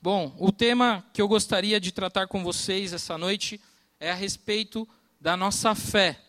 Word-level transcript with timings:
Bom, 0.00 0.32
o 0.38 0.52
tema 0.52 1.04
que 1.12 1.20
eu 1.20 1.26
gostaria 1.26 1.80
de 1.80 1.90
tratar 1.90 2.28
com 2.28 2.44
vocês 2.44 2.92
essa 2.92 3.18
noite 3.18 3.60
é 3.98 4.12
a 4.12 4.14
respeito 4.14 4.88
da 5.20 5.36
nossa 5.36 5.74
fé. 5.74 6.20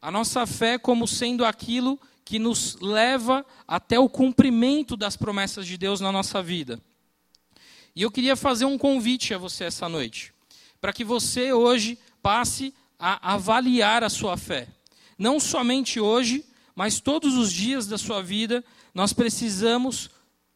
A 0.00 0.10
nossa 0.10 0.46
fé 0.46 0.76
como 0.76 1.08
sendo 1.08 1.42
aquilo 1.42 1.98
que 2.22 2.38
nos 2.38 2.76
leva 2.82 3.44
até 3.66 3.98
o 3.98 4.10
cumprimento 4.10 4.94
das 4.94 5.16
promessas 5.16 5.66
de 5.66 5.78
Deus 5.78 6.02
na 6.02 6.12
nossa 6.12 6.42
vida. 6.42 6.78
E 7.96 8.02
eu 8.02 8.10
queria 8.10 8.36
fazer 8.36 8.66
um 8.66 8.76
convite 8.76 9.32
a 9.32 9.38
você 9.38 9.64
essa 9.64 9.88
noite, 9.88 10.30
para 10.78 10.92
que 10.92 11.02
você 11.02 11.50
hoje 11.50 11.98
passe 12.22 12.74
a 12.98 13.32
avaliar 13.32 14.04
a 14.04 14.10
sua 14.10 14.36
fé. 14.36 14.68
Não 15.16 15.40
somente 15.40 15.98
hoje, 15.98 16.44
mas 16.76 17.00
todos 17.00 17.36
os 17.36 17.50
dias 17.50 17.86
da 17.86 17.96
sua 17.96 18.22
vida, 18.22 18.62
nós 18.92 19.14
precisamos 19.14 20.10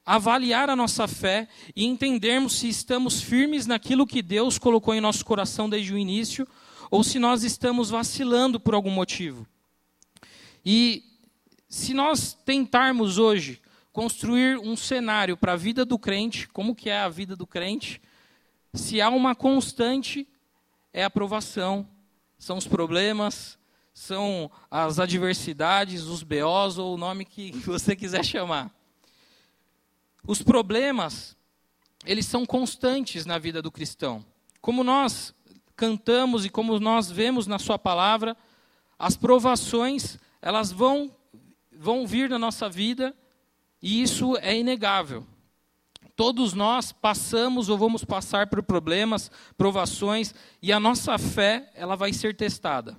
avaliar 0.08 0.70
a 0.70 0.74
nossa 0.74 1.06
fé 1.06 1.46
e 1.76 1.84
entendermos 1.84 2.54
se 2.54 2.66
estamos 2.66 3.20
firmes 3.20 3.66
naquilo 3.66 4.06
que 4.06 4.22
Deus 4.22 4.56
colocou 4.56 4.94
em 4.94 5.02
nosso 5.02 5.22
coração 5.22 5.68
desde 5.68 5.92
o 5.92 5.98
início 5.98 6.48
ou 6.90 7.04
se 7.04 7.18
nós 7.18 7.44
estamos 7.44 7.90
vacilando 7.90 8.58
por 8.58 8.72
algum 8.72 8.90
motivo. 8.90 9.46
E 10.64 11.04
se 11.68 11.92
nós 11.92 12.32
tentarmos 12.32 13.18
hoje 13.18 13.60
construir 13.92 14.58
um 14.58 14.74
cenário 14.78 15.36
para 15.36 15.52
a 15.52 15.56
vida 15.56 15.84
do 15.84 15.98
crente, 15.98 16.48
como 16.48 16.74
que 16.74 16.88
é 16.88 17.00
a 17.00 17.08
vida 17.10 17.36
do 17.36 17.46
crente, 17.46 18.00
se 18.72 19.02
há 19.02 19.10
uma 19.10 19.34
constante 19.34 20.26
é 20.90 21.04
a 21.04 21.10
provação, 21.10 21.86
são 22.38 22.56
os 22.56 22.66
problemas, 22.66 23.58
são 23.92 24.50
as 24.70 24.98
adversidades, 24.98 26.04
os 26.04 26.22
BOs 26.22 26.78
ou 26.78 26.94
o 26.94 26.98
nome 26.98 27.26
que 27.26 27.50
você 27.60 27.94
quiser 27.94 28.24
chamar. 28.24 28.77
Os 30.28 30.42
problemas, 30.42 31.34
eles 32.04 32.26
são 32.26 32.44
constantes 32.44 33.24
na 33.24 33.38
vida 33.38 33.62
do 33.62 33.72
cristão. 33.72 34.22
Como 34.60 34.84
nós 34.84 35.34
cantamos 35.74 36.44
e 36.44 36.50
como 36.50 36.78
nós 36.78 37.10
vemos 37.10 37.46
na 37.46 37.58
sua 37.58 37.78
palavra, 37.78 38.36
as 38.98 39.16
provações, 39.16 40.18
elas 40.42 40.70
vão 40.70 41.10
vão 41.72 42.06
vir 42.06 42.28
na 42.28 42.38
nossa 42.38 42.68
vida 42.68 43.16
e 43.80 44.02
isso 44.02 44.36
é 44.42 44.54
inegável. 44.54 45.26
Todos 46.14 46.52
nós 46.52 46.92
passamos 46.92 47.70
ou 47.70 47.78
vamos 47.78 48.04
passar 48.04 48.48
por 48.48 48.62
problemas, 48.62 49.30
provações, 49.56 50.34
e 50.60 50.70
a 50.70 50.78
nossa 50.78 51.16
fé, 51.16 51.72
ela 51.74 51.96
vai 51.96 52.12
ser 52.12 52.36
testada. 52.36 52.98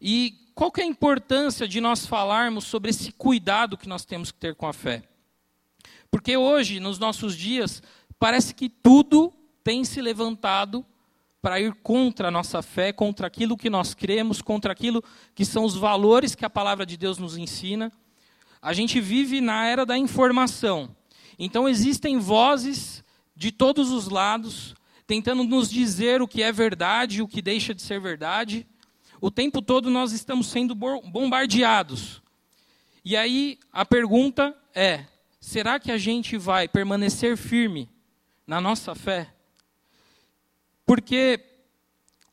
E 0.00 0.50
qual 0.56 0.72
que 0.72 0.80
é 0.80 0.84
a 0.84 0.88
importância 0.88 1.68
de 1.68 1.80
nós 1.80 2.04
falarmos 2.04 2.64
sobre 2.64 2.90
esse 2.90 3.12
cuidado 3.12 3.78
que 3.78 3.88
nós 3.88 4.04
temos 4.04 4.32
que 4.32 4.40
ter 4.40 4.56
com 4.56 4.66
a 4.66 4.72
fé? 4.72 5.04
Porque 6.14 6.36
hoje, 6.36 6.78
nos 6.78 6.96
nossos 6.96 7.36
dias, 7.36 7.82
parece 8.20 8.54
que 8.54 8.68
tudo 8.68 9.32
tem 9.64 9.84
se 9.84 10.00
levantado 10.00 10.86
para 11.42 11.60
ir 11.60 11.74
contra 11.82 12.28
a 12.28 12.30
nossa 12.30 12.62
fé, 12.62 12.92
contra 12.92 13.26
aquilo 13.26 13.56
que 13.56 13.68
nós 13.68 13.94
cremos, 13.94 14.40
contra 14.40 14.70
aquilo 14.70 15.02
que 15.34 15.44
são 15.44 15.64
os 15.64 15.74
valores 15.74 16.36
que 16.36 16.44
a 16.44 16.48
palavra 16.48 16.86
de 16.86 16.96
Deus 16.96 17.18
nos 17.18 17.36
ensina. 17.36 17.90
A 18.62 18.72
gente 18.72 19.00
vive 19.00 19.40
na 19.40 19.66
era 19.66 19.84
da 19.84 19.98
informação. 19.98 20.94
Então 21.36 21.68
existem 21.68 22.20
vozes 22.20 23.02
de 23.34 23.50
todos 23.50 23.90
os 23.90 24.08
lados 24.08 24.72
tentando 25.08 25.42
nos 25.42 25.68
dizer 25.68 26.22
o 26.22 26.28
que 26.28 26.44
é 26.44 26.52
verdade 26.52 27.22
o 27.22 27.26
que 27.26 27.42
deixa 27.42 27.74
de 27.74 27.82
ser 27.82 28.00
verdade. 28.00 28.64
O 29.20 29.32
tempo 29.32 29.60
todo 29.60 29.90
nós 29.90 30.12
estamos 30.12 30.46
sendo 30.46 30.76
bombardeados. 30.76 32.22
E 33.04 33.16
aí 33.16 33.58
a 33.72 33.84
pergunta 33.84 34.56
é: 34.72 35.06
será 35.44 35.78
que 35.78 35.92
a 35.92 35.98
gente 35.98 36.38
vai 36.38 36.66
permanecer 36.66 37.36
firme 37.36 37.90
na 38.46 38.62
nossa 38.62 38.94
fé? 38.94 39.30
Porque, 40.86 41.38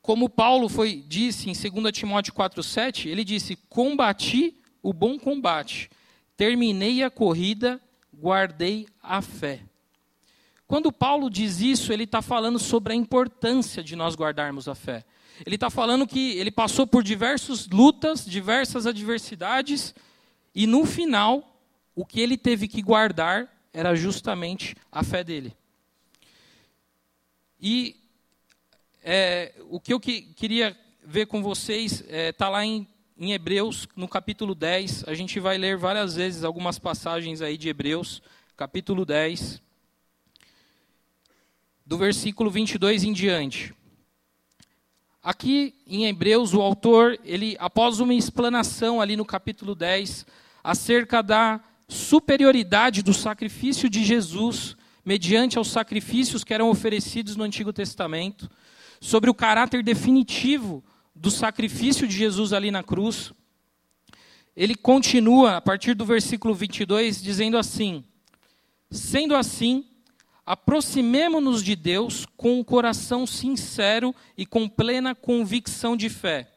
como 0.00 0.30
Paulo 0.30 0.68
foi, 0.68 1.04
disse 1.06 1.50
em 1.50 1.52
2 1.52 1.92
Timóteo 1.92 2.32
4,7, 2.32 3.06
ele 3.06 3.22
disse: 3.22 3.54
Combati 3.68 4.58
o 4.82 4.94
bom 4.94 5.18
combate, 5.18 5.90
terminei 6.36 7.02
a 7.02 7.10
corrida, 7.10 7.80
guardei 8.14 8.88
a 9.02 9.20
fé. 9.20 9.60
Quando 10.66 10.90
Paulo 10.90 11.28
diz 11.28 11.60
isso, 11.60 11.92
ele 11.92 12.04
está 12.04 12.22
falando 12.22 12.58
sobre 12.58 12.94
a 12.94 12.96
importância 12.96 13.84
de 13.84 13.94
nós 13.94 14.16
guardarmos 14.16 14.68
a 14.68 14.74
fé. 14.74 15.04
Ele 15.44 15.56
está 15.56 15.68
falando 15.68 16.06
que 16.06 16.30
ele 16.38 16.50
passou 16.50 16.86
por 16.86 17.02
diversas 17.02 17.68
lutas, 17.68 18.24
diversas 18.24 18.86
adversidades, 18.86 19.94
e 20.54 20.66
no 20.66 20.86
final 20.86 21.51
o 21.94 22.04
que 22.04 22.20
ele 22.20 22.36
teve 22.36 22.68
que 22.68 22.82
guardar 22.82 23.48
era 23.72 23.94
justamente 23.94 24.74
a 24.90 25.02
fé 25.02 25.22
dele. 25.24 25.56
E 27.60 27.96
é, 29.02 29.52
o 29.70 29.80
que 29.80 29.92
eu 29.92 30.00
que, 30.00 30.22
queria 30.22 30.76
ver 31.04 31.26
com 31.26 31.42
vocês 31.42 32.00
está 32.00 32.12
é, 32.14 32.32
tá 32.32 32.48
lá 32.48 32.64
em, 32.64 32.86
em 33.16 33.32
Hebreus, 33.32 33.88
no 33.96 34.08
capítulo 34.08 34.54
10. 34.54 35.04
A 35.06 35.14
gente 35.14 35.38
vai 35.40 35.58
ler 35.58 35.76
várias 35.76 36.16
vezes 36.16 36.44
algumas 36.44 36.78
passagens 36.78 37.40
aí 37.40 37.56
de 37.56 37.68
Hebreus, 37.68 38.22
capítulo 38.56 39.04
10, 39.04 39.60
do 41.84 41.98
versículo 41.98 42.50
22 42.50 43.04
em 43.04 43.12
diante. 43.12 43.74
Aqui 45.22 45.74
em 45.86 46.06
Hebreus, 46.06 46.52
o 46.52 46.60
autor, 46.60 47.18
ele 47.24 47.56
após 47.60 48.00
uma 48.00 48.14
explanação 48.14 49.00
ali 49.00 49.16
no 49.16 49.24
capítulo 49.24 49.74
10 49.74 50.26
acerca 50.64 51.22
da 51.22 51.60
superioridade 51.92 53.02
do 53.02 53.12
sacrifício 53.12 53.88
de 53.88 54.02
Jesus 54.02 54.76
mediante 55.04 55.58
aos 55.58 55.70
sacrifícios 55.70 56.42
que 56.42 56.54
eram 56.54 56.70
oferecidos 56.70 57.36
no 57.36 57.44
Antigo 57.44 57.72
Testamento, 57.72 58.50
sobre 59.00 59.28
o 59.28 59.34
caráter 59.34 59.82
definitivo 59.82 60.82
do 61.14 61.30
sacrifício 61.30 62.06
de 62.06 62.16
Jesus 62.16 62.52
ali 62.52 62.70
na 62.70 62.82
cruz. 62.82 63.32
Ele 64.56 64.74
continua, 64.74 65.56
a 65.56 65.60
partir 65.60 65.94
do 65.94 66.04
versículo 66.04 66.54
22, 66.54 67.20
dizendo 67.20 67.58
assim: 67.58 68.04
Sendo 68.90 69.34
assim, 69.34 69.84
aproximemo-nos 70.46 71.62
de 71.62 71.74
Deus 71.74 72.26
com 72.36 72.60
um 72.60 72.64
coração 72.64 73.26
sincero 73.26 74.14
e 74.36 74.46
com 74.46 74.68
plena 74.68 75.14
convicção 75.14 75.96
de 75.96 76.08
fé 76.08 76.51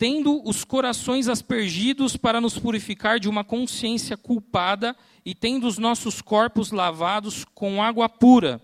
tendo 0.00 0.40
os 0.48 0.64
corações 0.64 1.28
aspergidos 1.28 2.16
para 2.16 2.40
nos 2.40 2.58
purificar 2.58 3.20
de 3.20 3.28
uma 3.28 3.44
consciência 3.44 4.16
culpada 4.16 4.96
e 5.26 5.34
tendo 5.34 5.66
os 5.66 5.76
nossos 5.76 6.22
corpos 6.22 6.70
lavados 6.70 7.44
com 7.54 7.82
água 7.82 8.08
pura. 8.08 8.62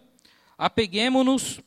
Apeguemo-nos 0.57 1.61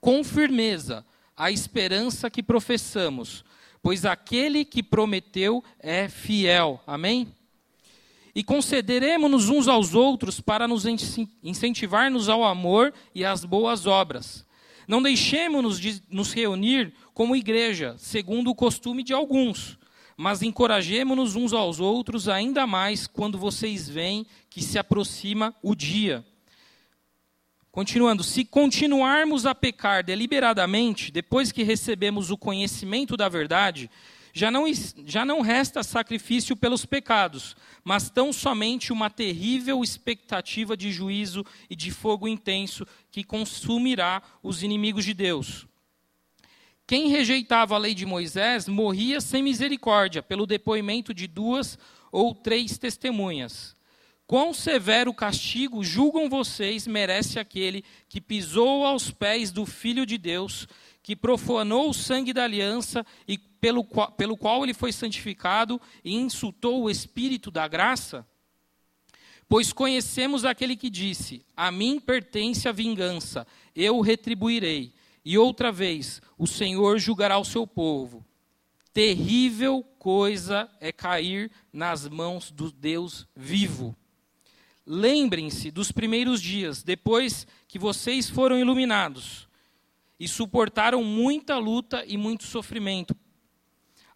com 0.00 0.22
firmeza 0.22 1.04
à 1.36 1.50
esperança 1.50 2.30
que 2.30 2.40
professamos, 2.40 3.44
pois 3.82 4.04
aquele 4.04 4.64
que 4.64 4.80
prometeu 4.80 5.64
é 5.80 6.08
fiel. 6.08 6.80
Amém? 6.86 7.34
E 8.32 8.44
concederemos-nos 8.44 9.48
uns 9.48 9.66
aos 9.66 9.92
outros 9.92 10.40
para 10.40 10.68
nos 10.68 10.84
incentivar-nos 11.42 12.28
ao 12.28 12.44
amor 12.44 12.94
e 13.12 13.24
às 13.24 13.44
boas 13.44 13.86
obras. 13.88 14.46
Não 14.86 15.02
deixemos-nos 15.02 15.80
de 15.80 16.02
nos 16.10 16.32
reunir 16.32 16.92
como 17.12 17.36
igreja, 17.36 17.94
segundo 17.98 18.50
o 18.50 18.54
costume 18.54 19.02
de 19.02 19.12
alguns, 19.12 19.78
mas 20.16 20.42
encorajemo-nos 20.42 21.34
uns 21.36 21.52
aos 21.52 21.80
outros 21.80 22.28
ainda 22.28 22.66
mais 22.66 23.06
quando 23.06 23.38
vocês 23.38 23.88
veem 23.88 24.26
que 24.50 24.62
se 24.62 24.78
aproxima 24.78 25.54
o 25.62 25.74
dia. 25.74 26.24
Continuando, 27.74 28.22
se 28.22 28.44
continuarmos 28.44 29.46
a 29.46 29.54
pecar 29.54 30.04
deliberadamente, 30.04 31.10
depois 31.10 31.50
que 31.50 31.64
recebemos 31.64 32.30
o 32.30 32.38
conhecimento 32.38 33.16
da 33.16 33.28
verdade, 33.28 33.90
já 34.36 34.50
não, 34.50 34.64
já 35.06 35.24
não 35.24 35.40
resta 35.40 35.84
sacrifício 35.84 36.56
pelos 36.56 36.84
pecados, 36.84 37.56
mas 37.84 38.10
tão 38.10 38.32
somente 38.32 38.92
uma 38.92 39.08
terrível 39.08 39.80
expectativa 39.80 40.76
de 40.76 40.90
juízo 40.90 41.46
e 41.70 41.76
de 41.76 41.92
fogo 41.92 42.26
intenso 42.26 42.84
que 43.12 43.22
consumirá 43.22 44.20
os 44.42 44.64
inimigos 44.64 45.04
de 45.04 45.14
Deus. 45.14 45.68
Quem 46.84 47.08
rejeitava 47.08 47.76
a 47.76 47.78
lei 47.78 47.94
de 47.94 48.04
Moisés 48.04 48.66
morria 48.66 49.20
sem 49.20 49.40
misericórdia, 49.40 50.20
pelo 50.20 50.46
depoimento 50.46 51.14
de 51.14 51.28
duas 51.28 51.78
ou 52.10 52.34
três 52.34 52.76
testemunhas. 52.76 53.76
Quão 54.26 54.52
severo 54.52 55.14
castigo 55.14 55.84
julgam 55.84 56.28
vocês 56.28 56.88
merece 56.88 57.38
aquele 57.38 57.84
que 58.08 58.20
pisou 58.20 58.84
aos 58.84 59.12
pés 59.12 59.52
do 59.52 59.64
Filho 59.64 60.04
de 60.04 60.18
Deus, 60.18 60.66
que 61.04 61.14
profanou 61.14 61.90
o 61.90 61.94
sangue 61.94 62.32
da 62.32 62.44
aliança 62.44 63.04
e 63.28 63.36
pelo 63.36 63.84
qual, 63.84 64.10
pelo 64.12 64.38
qual 64.38 64.64
ele 64.64 64.72
foi 64.72 64.90
santificado 64.90 65.78
e 66.02 66.14
insultou 66.14 66.82
o 66.82 66.90
Espírito 66.90 67.50
da 67.50 67.68
graça? 67.68 68.26
Pois 69.46 69.70
conhecemos 69.70 70.46
aquele 70.46 70.74
que 70.74 70.88
disse: 70.88 71.44
A 71.54 71.70
mim 71.70 72.00
pertence 72.00 72.66
a 72.66 72.72
vingança, 72.72 73.46
eu 73.76 74.00
retribuirei. 74.00 74.94
E 75.22 75.36
outra 75.36 75.70
vez, 75.70 76.22
o 76.38 76.46
Senhor 76.46 76.98
julgará 76.98 77.38
o 77.38 77.44
seu 77.44 77.66
povo. 77.66 78.24
Terrível 78.90 79.82
coisa 79.98 80.70
é 80.80 80.90
cair 80.90 81.50
nas 81.70 82.08
mãos 82.08 82.50
do 82.50 82.72
Deus 82.72 83.26
vivo. 83.36 83.94
Lembrem-se 84.86 85.70
dos 85.70 85.92
primeiros 85.92 86.40
dias, 86.40 86.82
depois 86.82 87.46
que 87.68 87.78
vocês 87.78 88.30
foram 88.30 88.58
iluminados 88.58 89.43
e 90.24 90.28
suportaram 90.28 91.04
muita 91.04 91.58
luta 91.58 92.02
e 92.06 92.16
muito 92.16 92.44
sofrimento. 92.44 93.14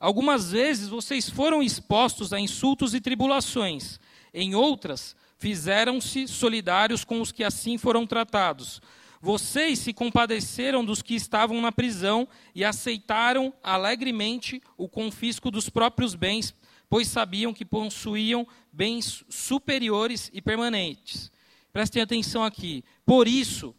Algumas 0.00 0.52
vezes 0.52 0.88
vocês 0.88 1.28
foram 1.28 1.62
expostos 1.62 2.32
a 2.32 2.40
insultos 2.40 2.94
e 2.94 3.00
tribulações, 3.00 4.00
em 4.32 4.55
outras, 4.55 5.14
fizeram-se 5.37 6.26
solidários 6.26 7.05
com 7.05 7.20
os 7.20 7.31
que 7.31 7.44
assim 7.44 7.76
foram 7.76 8.06
tratados. 8.06 8.81
Vocês 9.20 9.81
se 9.81 9.93
compadeceram 9.93 10.82
dos 10.82 11.02
que 11.02 11.14
estavam 11.14 11.60
na 11.60 11.70
prisão 11.70 12.26
e 12.55 12.64
aceitaram 12.64 13.52
alegremente 13.62 14.62
o 14.78 14.88
confisco 14.88 15.50
dos 15.50 15.69
próprios 15.69 16.14
bens, 16.14 16.55
pois 16.88 17.08
sabiam 17.08 17.52
que 17.52 17.66
possuíam 17.66 18.46
bens 18.72 19.25
superiores 19.28 20.31
e 20.32 20.40
permanentes. 20.40 21.31
Prestem 21.70 22.00
atenção 22.00 22.43
aqui. 22.43 22.82
Por 23.05 23.28
isso, 23.28 23.75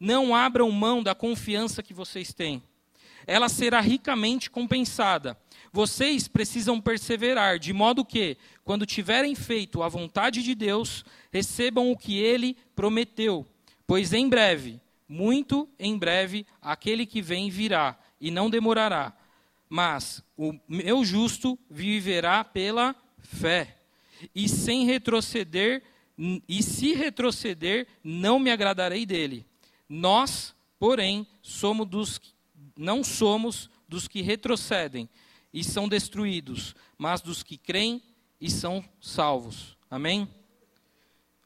não 0.00 0.34
abram 0.34 0.70
mão 0.70 1.02
da 1.02 1.14
confiança 1.14 1.82
que 1.82 1.94
vocês 1.94 2.32
têm. 2.32 2.62
Ela 3.26 3.48
será 3.48 3.80
ricamente 3.80 4.50
compensada. 4.50 5.38
Vocês 5.72 6.26
precisam 6.26 6.80
perseverar, 6.80 7.58
de 7.58 7.72
modo 7.72 8.04
que, 8.04 8.36
quando 8.64 8.86
tiverem 8.86 9.34
feito 9.34 9.82
a 9.82 9.88
vontade 9.88 10.42
de 10.42 10.54
Deus, 10.54 11.04
recebam 11.30 11.92
o 11.92 11.96
que 11.96 12.18
ele 12.18 12.56
prometeu. 12.74 13.46
Pois 13.86 14.12
em 14.12 14.28
breve, 14.28 14.80
muito 15.06 15.68
em 15.78 15.96
breve, 15.98 16.46
aquele 16.62 17.04
que 17.04 17.20
vem 17.20 17.50
virá, 17.50 17.96
e 18.20 18.30
não 18.30 18.48
demorará. 18.48 19.12
Mas 19.68 20.24
o 20.36 20.58
meu 20.66 21.04
justo 21.04 21.58
viverá 21.70 22.42
pela 22.42 22.96
fé 23.18 23.76
e 24.34 24.48
sem 24.48 24.84
retroceder, 24.84 25.82
e 26.48 26.62
se 26.62 26.92
retroceder, 26.92 27.86
não 28.02 28.38
me 28.38 28.50
agradarei 28.50 29.06
dele. 29.06 29.46
Nós, 29.92 30.54
porém, 30.78 31.26
somos 31.42 31.84
dos, 31.84 32.20
não 32.76 33.02
somos 33.02 33.68
dos 33.88 34.06
que 34.06 34.22
retrocedem 34.22 35.08
e 35.52 35.64
são 35.64 35.88
destruídos, 35.88 36.76
mas 36.96 37.20
dos 37.20 37.42
que 37.42 37.58
creem 37.58 38.00
e 38.40 38.48
são 38.48 38.84
salvos. 39.00 39.76
Amém? 39.90 40.32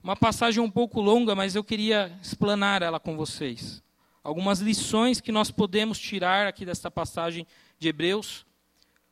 Uma 0.03 0.15
passagem 0.15 0.63
um 0.63 0.71
pouco 0.71 1.01
longa, 1.01 1.35
mas 1.35 1.55
eu 1.55 1.65
queria 1.65 2.19
explanar 2.21 2.83
ela 2.83 3.01
com 3.01 3.17
vocês. 3.17 3.83
Algumas 4.23 4.61
lições 4.61 5.23
que 5.23 5.33
nós 5.33 5.51
podemos 5.51 5.99
tirar 5.99 6.47
aqui 6.47 6.67
desta 6.67 6.91
passagem 6.91 7.47
de 7.79 7.89
Hebreus 7.89 8.45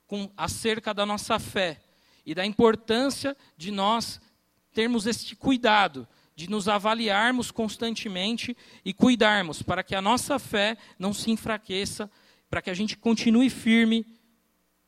com, 0.06 0.30
acerca 0.36 0.92
da 0.92 1.06
nossa 1.06 1.38
fé 1.38 1.80
e 2.26 2.34
da 2.34 2.44
importância 2.44 3.34
de 3.56 3.70
nós 3.70 4.20
termos 4.74 5.06
este 5.06 5.34
cuidado, 5.34 6.06
de 6.34 6.48
nos 6.48 6.68
avaliarmos 6.68 7.50
constantemente 7.50 8.56
e 8.84 8.92
cuidarmos 8.92 9.62
para 9.62 9.82
que 9.82 9.94
a 9.94 10.02
nossa 10.02 10.38
fé 10.38 10.76
não 10.98 11.12
se 11.12 11.30
enfraqueça, 11.30 12.10
para 12.48 12.62
que 12.62 12.70
a 12.70 12.74
gente 12.74 12.96
continue 12.96 13.50
firme 13.50 14.06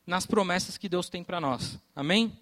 nas 0.05 0.25
promessas 0.25 0.77
que 0.77 0.89
Deus 0.89 1.09
tem 1.09 1.23
para 1.23 1.39
nós. 1.39 1.79
Amém? 1.95 2.37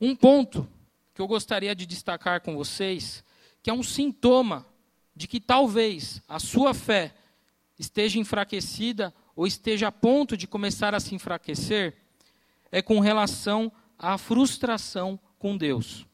Um 0.00 0.14
ponto 0.14 0.68
que 1.14 1.20
eu 1.22 1.26
gostaria 1.26 1.74
de 1.74 1.86
destacar 1.86 2.40
com 2.40 2.56
vocês, 2.56 3.24
que 3.62 3.70
é 3.70 3.72
um 3.72 3.82
sintoma 3.82 4.66
de 5.14 5.26
que 5.26 5.40
talvez 5.40 6.20
a 6.28 6.38
sua 6.38 6.74
fé 6.74 7.14
esteja 7.78 8.18
enfraquecida 8.18 9.14
ou 9.34 9.46
esteja 9.46 9.88
a 9.88 9.92
ponto 9.92 10.36
de 10.36 10.46
começar 10.46 10.94
a 10.94 11.00
se 11.00 11.14
enfraquecer, 11.14 11.94
é 12.70 12.82
com 12.82 13.00
relação 13.00 13.72
à 13.98 14.18
frustração 14.18 15.18
com 15.38 15.56
Deus. 15.56 16.06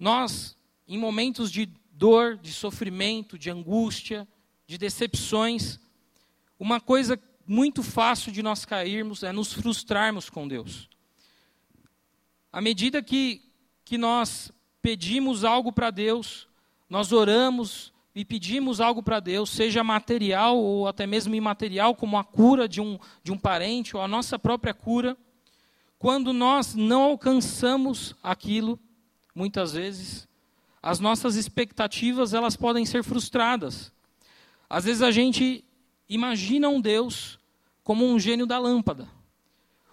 Nós, 0.00 0.56
em 0.88 0.96
momentos 0.98 1.52
de 1.52 1.66
dor, 1.92 2.38
de 2.38 2.52
sofrimento, 2.52 3.38
de 3.38 3.50
angústia, 3.50 4.26
de 4.66 4.78
decepções, 4.78 5.78
uma 6.58 6.80
coisa 6.80 7.20
muito 7.46 7.82
fácil 7.82 8.32
de 8.32 8.42
nós 8.42 8.64
cairmos 8.64 9.22
é 9.22 9.30
nos 9.30 9.52
frustrarmos 9.52 10.30
com 10.30 10.48
Deus. 10.48 10.88
À 12.50 12.62
medida 12.62 13.02
que, 13.02 13.42
que 13.84 13.98
nós 13.98 14.50
pedimos 14.80 15.44
algo 15.44 15.70
para 15.70 15.90
Deus, 15.90 16.48
nós 16.88 17.12
oramos, 17.12 17.92
e 18.14 18.24
pedimos 18.24 18.80
algo 18.80 19.02
para 19.02 19.20
Deus, 19.20 19.50
seja 19.50 19.84
material 19.84 20.58
ou 20.58 20.88
até 20.88 21.06
mesmo 21.06 21.34
imaterial, 21.34 21.94
como 21.94 22.18
a 22.18 22.24
cura 22.24 22.68
de 22.68 22.80
um, 22.80 22.98
de 23.22 23.30
um 23.30 23.38
parente 23.38 23.96
ou 23.96 24.02
a 24.02 24.08
nossa 24.08 24.38
própria 24.38 24.74
cura, 24.74 25.16
quando 25.98 26.32
nós 26.32 26.74
não 26.74 27.02
alcançamos 27.02 28.16
aquilo, 28.22 28.78
muitas 29.40 29.72
vezes, 29.72 30.28
as 30.82 31.00
nossas 31.00 31.34
expectativas 31.34 32.34
elas 32.34 32.56
podem 32.56 32.84
ser 32.84 33.02
frustradas. 33.02 33.90
Às 34.68 34.84
vezes 34.84 35.00
a 35.00 35.10
gente 35.10 35.64
imagina 36.06 36.68
um 36.68 36.78
Deus 36.78 37.38
como 37.82 38.06
um 38.06 38.18
gênio 38.18 38.44
da 38.44 38.58
lâmpada, 38.58 39.08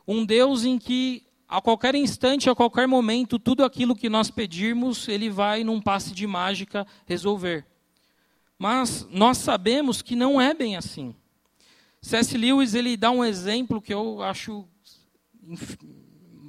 um 0.06 0.26
Deus 0.26 0.66
em 0.66 0.78
que 0.78 1.24
a 1.48 1.62
qualquer 1.62 1.96
instante, 1.96 2.50
a 2.50 2.56
qualquer 2.56 2.90
momento, 2.90 3.40
tudo 3.40 3.64
aquilo 3.64 3.96
que 3.96 4.10
nós 4.10 4.30
pedirmos, 4.30 5.08
ele 5.08 5.30
vai 5.30 5.64
num 5.64 5.80
passe 5.80 6.14
de 6.14 6.28
mágica 6.28 6.86
resolver. 7.06 7.66
Mas 8.60 9.08
nós 9.10 9.38
sabemos 9.38 10.02
que 10.02 10.14
não 10.14 10.42
é 10.42 10.54
bem 10.54 10.76
assim. 10.76 11.16
C.S. 12.02 12.38
Lewis 12.38 12.74
ele 12.74 12.98
dá 12.98 13.12
um 13.12 13.24
exemplo 13.24 13.82
que 13.82 13.94
eu 13.94 14.22
acho 14.22 14.68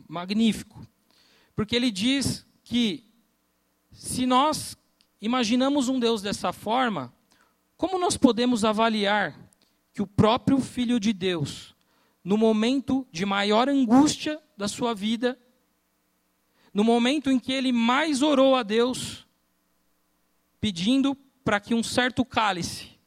magnífico. 0.09 0.85
Porque 1.55 1.77
ele 1.77 1.93
diz 1.93 2.48
que 2.69 3.03
se 3.91 4.27
nós 4.27 4.77
imaginamos 5.23 5.89
um 5.89 5.99
Deus 5.99 6.21
dessa 6.21 6.53
forma, 6.53 7.11
como 7.79 7.99
nós 7.99 8.15
podemos 8.15 8.63
avaliar 8.63 9.51
que 9.95 10.03
o 10.03 10.07
próprio 10.07 10.61
Filho 10.61 11.01
de 11.01 11.15
Deus, 11.15 11.75
no 12.23 12.37
momento 12.37 13.07
de 13.11 13.25
maior 13.25 13.71
angústia 13.71 14.39
da 14.55 14.69
sua 14.69 14.95
vida, 14.95 15.39
no 16.75 16.85
momento 16.85 17.31
em 17.31 17.39
que 17.39 17.53
ele 17.55 17.73
mais 17.73 18.21
orou 18.21 18.55
a 18.55 18.63
Deus, 18.63 19.27
pedindo 20.61 21.15
para 21.43 21.59
que 21.59 21.73
um 21.75 21.83
certo 21.83 22.23
cálice 22.23 22.99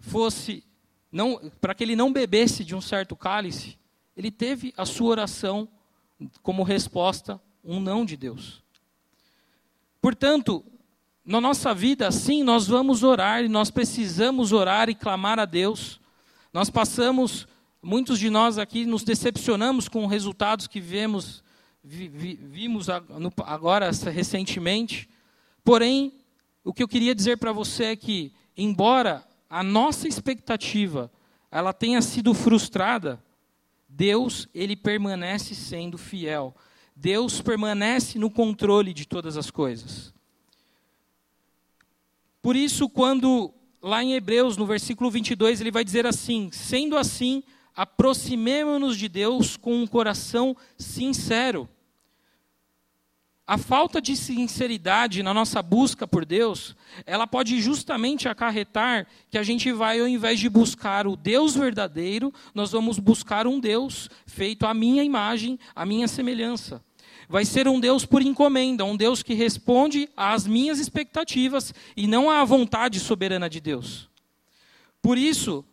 fosse 0.00 0.64
não 1.12 1.38
para 1.60 1.74
que 1.74 1.84
ele 1.84 1.94
não 1.94 2.10
bebesse 2.10 2.64
de 2.64 2.74
um 2.74 2.80
certo 2.80 3.14
cálice, 3.14 3.78
ele 4.16 4.30
teve 4.30 4.72
a 4.74 4.86
sua 4.86 5.10
oração 5.10 5.68
como 6.42 6.62
resposta 6.62 7.40
um 7.64 7.80
não 7.80 8.04
de 8.04 8.16
Deus. 8.16 8.62
Portanto, 10.00 10.64
na 11.24 11.40
nossa 11.40 11.72
vida, 11.72 12.10
sim, 12.10 12.42
nós 12.42 12.66
vamos 12.66 13.02
orar 13.02 13.42
e 13.42 13.48
nós 13.48 13.70
precisamos 13.70 14.52
orar 14.52 14.90
e 14.90 14.94
clamar 14.94 15.38
a 15.38 15.46
Deus. 15.46 15.98
Nós 16.52 16.68
passamos, 16.68 17.48
muitos 17.82 18.18
de 18.18 18.28
nós 18.28 18.58
aqui 18.58 18.84
nos 18.84 19.02
decepcionamos 19.02 19.88
com 19.88 20.06
resultados 20.06 20.66
que 20.66 20.80
vemos, 20.80 21.42
vi, 21.82 22.08
vi, 22.08 22.34
vimos 22.34 22.88
agora 22.90 23.90
recentemente. 24.12 25.08
Porém, 25.64 26.12
o 26.62 26.74
que 26.74 26.82
eu 26.82 26.88
queria 26.88 27.14
dizer 27.14 27.38
para 27.38 27.52
você 27.52 27.84
é 27.84 27.96
que, 27.96 28.32
embora 28.54 29.26
a 29.48 29.62
nossa 29.62 30.06
expectativa 30.06 31.10
ela 31.50 31.72
tenha 31.72 32.02
sido 32.02 32.34
frustrada, 32.34 33.22
Deus 33.88 34.48
ele 34.52 34.74
permanece 34.76 35.54
sendo 35.54 35.96
fiel. 35.96 36.54
Deus 36.94 37.40
permanece 37.40 38.18
no 38.18 38.30
controle 38.30 38.94
de 38.94 39.06
todas 39.06 39.36
as 39.36 39.50
coisas. 39.50 40.12
Por 42.40 42.56
isso, 42.56 42.88
quando 42.88 43.52
lá 43.82 44.02
em 44.02 44.14
Hebreus, 44.14 44.56
no 44.56 44.66
versículo 44.66 45.10
22, 45.10 45.60
ele 45.60 45.70
vai 45.70 45.84
dizer 45.84 46.06
assim: 46.06 46.50
Sendo 46.52 46.96
assim, 46.96 47.42
aproximemo-nos 47.74 48.96
de 48.96 49.08
Deus 49.08 49.56
com 49.56 49.82
um 49.82 49.86
coração 49.86 50.56
sincero 50.78 51.68
a 53.46 53.58
falta 53.58 54.00
de 54.00 54.16
sinceridade 54.16 55.22
na 55.22 55.34
nossa 55.34 55.60
busca 55.60 56.06
por 56.06 56.24
Deus, 56.24 56.74
ela 57.04 57.26
pode 57.26 57.60
justamente 57.60 58.26
acarretar 58.26 59.06
que 59.30 59.36
a 59.36 59.42
gente 59.42 59.70
vai, 59.70 60.00
ao 60.00 60.08
invés 60.08 60.40
de 60.40 60.48
buscar 60.48 61.06
o 61.06 61.14
Deus 61.14 61.54
verdadeiro, 61.54 62.32
nós 62.54 62.72
vamos 62.72 62.98
buscar 62.98 63.46
um 63.46 63.60
Deus 63.60 64.08
feito 64.26 64.64
à 64.64 64.72
minha 64.72 65.04
imagem, 65.04 65.58
à 65.74 65.84
minha 65.84 66.08
semelhança. 66.08 66.82
vai 67.28 67.44
ser 67.44 67.68
um 67.68 67.80
Deus 67.80 68.04
por 68.04 68.22
encomenda, 68.22 68.84
um 68.84 68.96
Deus 68.96 69.22
que 69.22 69.34
responde 69.34 70.08
às 70.16 70.46
minhas 70.46 70.78
expectativas 70.78 71.74
e 71.96 72.06
não 72.06 72.30
à 72.30 72.44
vontade 72.44 72.98
soberana 73.00 73.48
de 73.48 73.60
Deus. 73.60 74.08
Por 75.02 75.18
isso, 75.18 75.64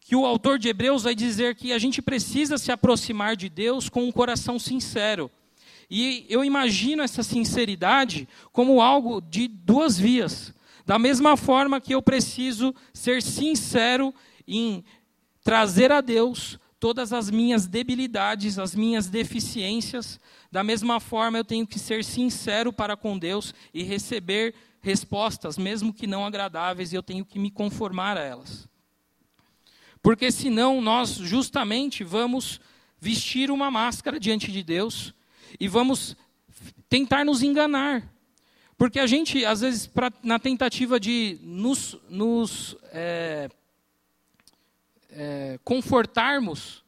que 0.00 0.16
o 0.16 0.26
autor 0.26 0.58
de 0.58 0.68
Hebreus 0.68 1.04
vai 1.04 1.14
dizer 1.14 1.54
que 1.54 1.72
a 1.72 1.78
gente 1.78 2.02
precisa 2.02 2.58
se 2.58 2.72
aproximar 2.72 3.36
de 3.36 3.48
Deus 3.48 3.88
com 3.88 4.04
um 4.04 4.12
coração 4.12 4.58
sincero. 4.58 5.30
E 5.94 6.24
eu 6.30 6.42
imagino 6.42 7.02
essa 7.02 7.22
sinceridade 7.22 8.26
como 8.50 8.80
algo 8.80 9.20
de 9.20 9.46
duas 9.46 9.98
vias. 9.98 10.54
Da 10.86 10.98
mesma 10.98 11.36
forma 11.36 11.82
que 11.82 11.94
eu 11.94 12.00
preciso 12.00 12.74
ser 12.94 13.22
sincero 13.22 14.14
em 14.48 14.82
trazer 15.44 15.92
a 15.92 16.00
Deus 16.00 16.58
todas 16.80 17.12
as 17.12 17.28
minhas 17.28 17.66
debilidades, 17.66 18.58
as 18.58 18.74
minhas 18.74 19.08
deficiências, 19.08 20.18
da 20.50 20.64
mesma 20.64 20.98
forma 20.98 21.36
eu 21.36 21.44
tenho 21.44 21.66
que 21.66 21.78
ser 21.78 22.02
sincero 22.02 22.72
para 22.72 22.96
com 22.96 23.18
Deus 23.18 23.54
e 23.74 23.82
receber 23.82 24.54
respostas, 24.80 25.58
mesmo 25.58 25.92
que 25.92 26.06
não 26.06 26.24
agradáveis, 26.24 26.94
e 26.94 26.96
eu 26.96 27.02
tenho 27.02 27.22
que 27.22 27.38
me 27.38 27.50
conformar 27.50 28.16
a 28.16 28.22
elas. 28.22 28.66
Porque 30.02 30.32
senão 30.32 30.80
nós 30.80 31.10
justamente 31.10 32.02
vamos 32.02 32.62
vestir 32.98 33.50
uma 33.50 33.70
máscara 33.70 34.18
diante 34.18 34.50
de 34.50 34.62
Deus 34.62 35.12
e 35.58 35.68
vamos 35.68 36.16
tentar 36.88 37.24
nos 37.24 37.42
enganar. 37.42 38.12
Porque 38.76 38.98
a 38.98 39.06
gente, 39.06 39.44
às 39.44 39.60
vezes, 39.60 39.86
pra, 39.86 40.12
na 40.22 40.38
tentativa 40.38 40.98
de 40.98 41.38
nos, 41.42 41.96
nos 42.08 42.76
é, 42.92 43.48
é, 45.10 45.58
confortarmos, 45.62 46.82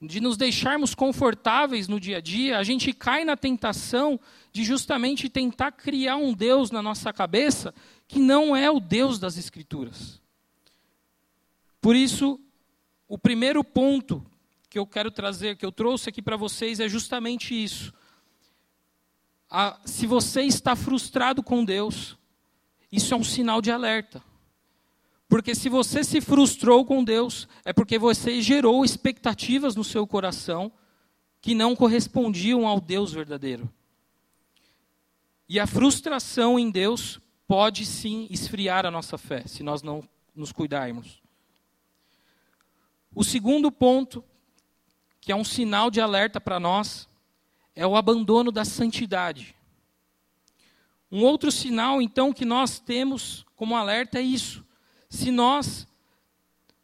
de 0.00 0.20
nos 0.20 0.36
deixarmos 0.36 0.94
confortáveis 0.94 1.88
no 1.88 1.98
dia 1.98 2.18
a 2.18 2.20
dia, 2.20 2.58
a 2.58 2.62
gente 2.62 2.92
cai 2.92 3.24
na 3.24 3.36
tentação 3.36 4.18
de 4.52 4.64
justamente 4.64 5.28
tentar 5.28 5.72
criar 5.72 6.16
um 6.16 6.32
Deus 6.32 6.70
na 6.70 6.82
nossa 6.82 7.12
cabeça 7.12 7.74
que 8.06 8.18
não 8.18 8.54
é 8.54 8.70
o 8.70 8.78
Deus 8.78 9.18
das 9.18 9.36
Escrituras. 9.36 10.20
Por 11.80 11.96
isso, 11.96 12.38
o 13.08 13.18
primeiro 13.18 13.64
ponto 13.64 14.24
que 14.68 14.78
eu 14.78 14.86
quero 14.86 15.10
trazer, 15.10 15.56
que 15.56 15.66
eu 15.66 15.72
trouxe 15.72 16.08
aqui 16.08 16.22
para 16.22 16.36
vocês, 16.36 16.78
é 16.80 16.88
justamente 16.88 17.52
isso. 17.52 17.92
Se 19.84 20.06
você 20.06 20.42
está 20.42 20.74
frustrado 20.74 21.42
com 21.42 21.64
Deus, 21.64 22.16
isso 22.90 23.12
é 23.12 23.16
um 23.16 23.24
sinal 23.24 23.60
de 23.60 23.70
alerta. 23.70 24.22
Porque 25.28 25.54
se 25.54 25.68
você 25.68 26.04
se 26.04 26.20
frustrou 26.20 26.84
com 26.84 27.02
Deus, 27.02 27.48
é 27.64 27.72
porque 27.72 27.98
você 27.98 28.42
gerou 28.42 28.84
expectativas 28.84 29.74
no 29.74 29.82
seu 29.82 30.06
coração 30.06 30.70
que 31.40 31.54
não 31.54 31.74
correspondiam 31.74 32.66
ao 32.66 32.80
Deus 32.80 33.12
verdadeiro. 33.12 33.72
E 35.48 35.58
a 35.58 35.66
frustração 35.66 36.58
em 36.58 36.70
Deus 36.70 37.20
pode 37.46 37.84
sim 37.84 38.26
esfriar 38.30 38.86
a 38.86 38.90
nossa 38.90 39.18
fé, 39.18 39.46
se 39.46 39.62
nós 39.62 39.82
não 39.82 40.08
nos 40.34 40.52
cuidarmos. 40.52 41.20
O 43.14 43.22
segundo 43.22 43.70
ponto, 43.70 44.24
que 45.20 45.32
é 45.32 45.36
um 45.36 45.44
sinal 45.44 45.90
de 45.90 46.00
alerta 46.00 46.40
para 46.40 46.58
nós, 46.58 47.08
é 47.74 47.86
o 47.86 47.96
abandono 47.96 48.52
da 48.52 48.64
santidade. 48.64 49.54
Um 51.10 51.22
outro 51.24 51.50
sinal, 51.50 52.00
então, 52.00 52.32
que 52.32 52.44
nós 52.44 52.78
temos 52.78 53.44
como 53.54 53.76
alerta 53.76 54.18
é 54.18 54.22
isso. 54.22 54.64
Se 55.10 55.30
nós 55.30 55.86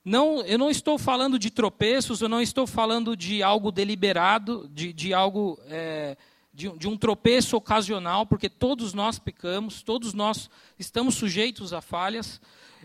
não, 0.05 0.41
eu 0.43 0.59
não 0.59 0.71
estou 0.71 0.99
falando 0.99 1.39
de 1.39 1.51
tropeços, 1.51 2.21
eu 2.21 2.29
não 2.29 2.41
estou 2.41 2.67
falando 2.67 3.17
de 3.17 3.43
algo 3.43 3.71
deliberado, 3.71 4.69
de, 4.73 4.93
de 4.93 5.13
algo 5.13 5.59
é, 5.67 6.17
de, 6.53 6.69
de, 6.79 6.89
um 6.89 6.97
tropeço 6.97 7.57
ocasional, 7.57 8.27
porque 8.27 8.49
todos 8.49 8.95
nós 8.95 9.19
pecamos, 9.19 9.83
todos 9.83 10.15
nós 10.15 10.49
estamos 10.79 11.15
sujeitos 11.15 11.73
a 11.73 11.81
falhas. 11.81 12.41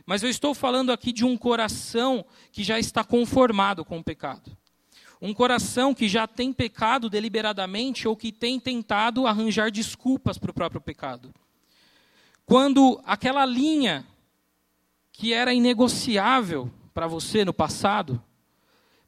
Mas 0.06 0.22
eu 0.22 0.30
estou 0.30 0.54
falando 0.54 0.92
aqui 0.92 1.14
de 1.14 1.24
um 1.24 1.38
coração 1.38 2.26
que 2.52 2.64
já 2.64 2.78
está 2.78 3.04
conformado 3.04 3.86
com 3.86 4.00
o 4.00 4.04
pecado. 4.04 4.56
Um 5.26 5.34
coração 5.34 5.94
que 5.94 6.10
já 6.10 6.28
tem 6.28 6.52
pecado 6.52 7.10
deliberadamente 7.10 8.10
ou 8.10 8.14
que 8.14 8.30
tem 8.30 8.60
tentado 8.60 9.26
arranjar 9.26 9.72
desculpas 9.72 10.38
para 10.38 10.52
o 10.52 10.54
próprio 10.54 10.82
pecado. 10.82 11.34
Quando 12.46 13.02
aquela 13.06 13.46
linha 13.46 14.06
que 15.14 15.32
era 15.32 15.54
inegociável 15.54 16.70
para 16.94 17.08
você 17.08 17.46
no 17.46 17.54
passado, 17.54 18.22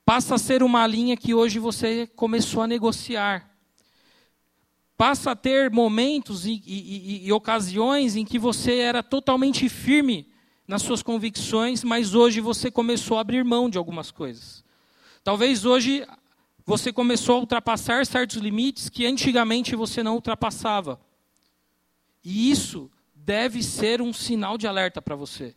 passa 0.05 0.35
a 0.35 0.37
ser 0.37 0.63
uma 0.63 0.87
linha 0.87 1.17
que 1.17 1.33
hoje 1.33 1.59
você 1.59 2.07
começou 2.07 2.61
a 2.61 2.67
negociar. 2.67 3.51
Passa 4.95 5.31
a 5.31 5.35
ter 5.35 5.69
momentos 5.69 6.45
e, 6.45 6.63
e, 6.65 7.23
e, 7.25 7.27
e 7.27 7.33
ocasiões 7.33 8.15
em 8.15 8.23
que 8.23 8.39
você 8.39 8.77
era 8.77 9.03
totalmente 9.03 9.67
firme 9.67 10.31
nas 10.65 10.81
suas 10.81 11.03
convicções, 11.03 11.83
mas 11.83 12.15
hoje 12.15 12.39
você 12.39 12.71
começou 12.71 13.17
a 13.17 13.21
abrir 13.21 13.43
mão 13.43 13.69
de 13.69 13.77
algumas 13.77 14.11
coisas. 14.11 14.64
Talvez 15.25 15.65
hoje 15.65 16.05
você 16.63 16.93
começou 16.93 17.37
a 17.37 17.39
ultrapassar 17.39 18.05
certos 18.05 18.37
limites 18.37 18.89
que 18.89 19.07
antigamente 19.07 19.75
você 19.75 20.03
não 20.03 20.13
ultrapassava. 20.13 21.01
E 22.23 22.51
isso 22.51 22.91
deve 23.15 23.63
ser 23.63 24.03
um 24.03 24.13
sinal 24.13 24.55
de 24.55 24.67
alerta 24.67 25.01
para 25.01 25.15
você. 25.15 25.55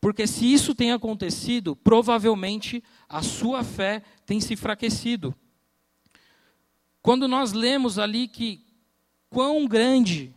Porque 0.00 0.26
se 0.26 0.52
isso 0.52 0.74
tem 0.74 0.90
acontecido, 0.90 1.76
provavelmente 1.76 2.82
a 3.08 3.22
sua 3.22 3.62
fé 3.62 4.02
tem 4.26 4.40
se 4.40 4.54
enfraquecido. 4.54 5.32
Quando 7.00 7.28
nós 7.28 7.52
lemos 7.52 7.96
ali 7.96 8.26
que 8.26 8.66
quão 9.28 9.68
grande, 9.68 10.34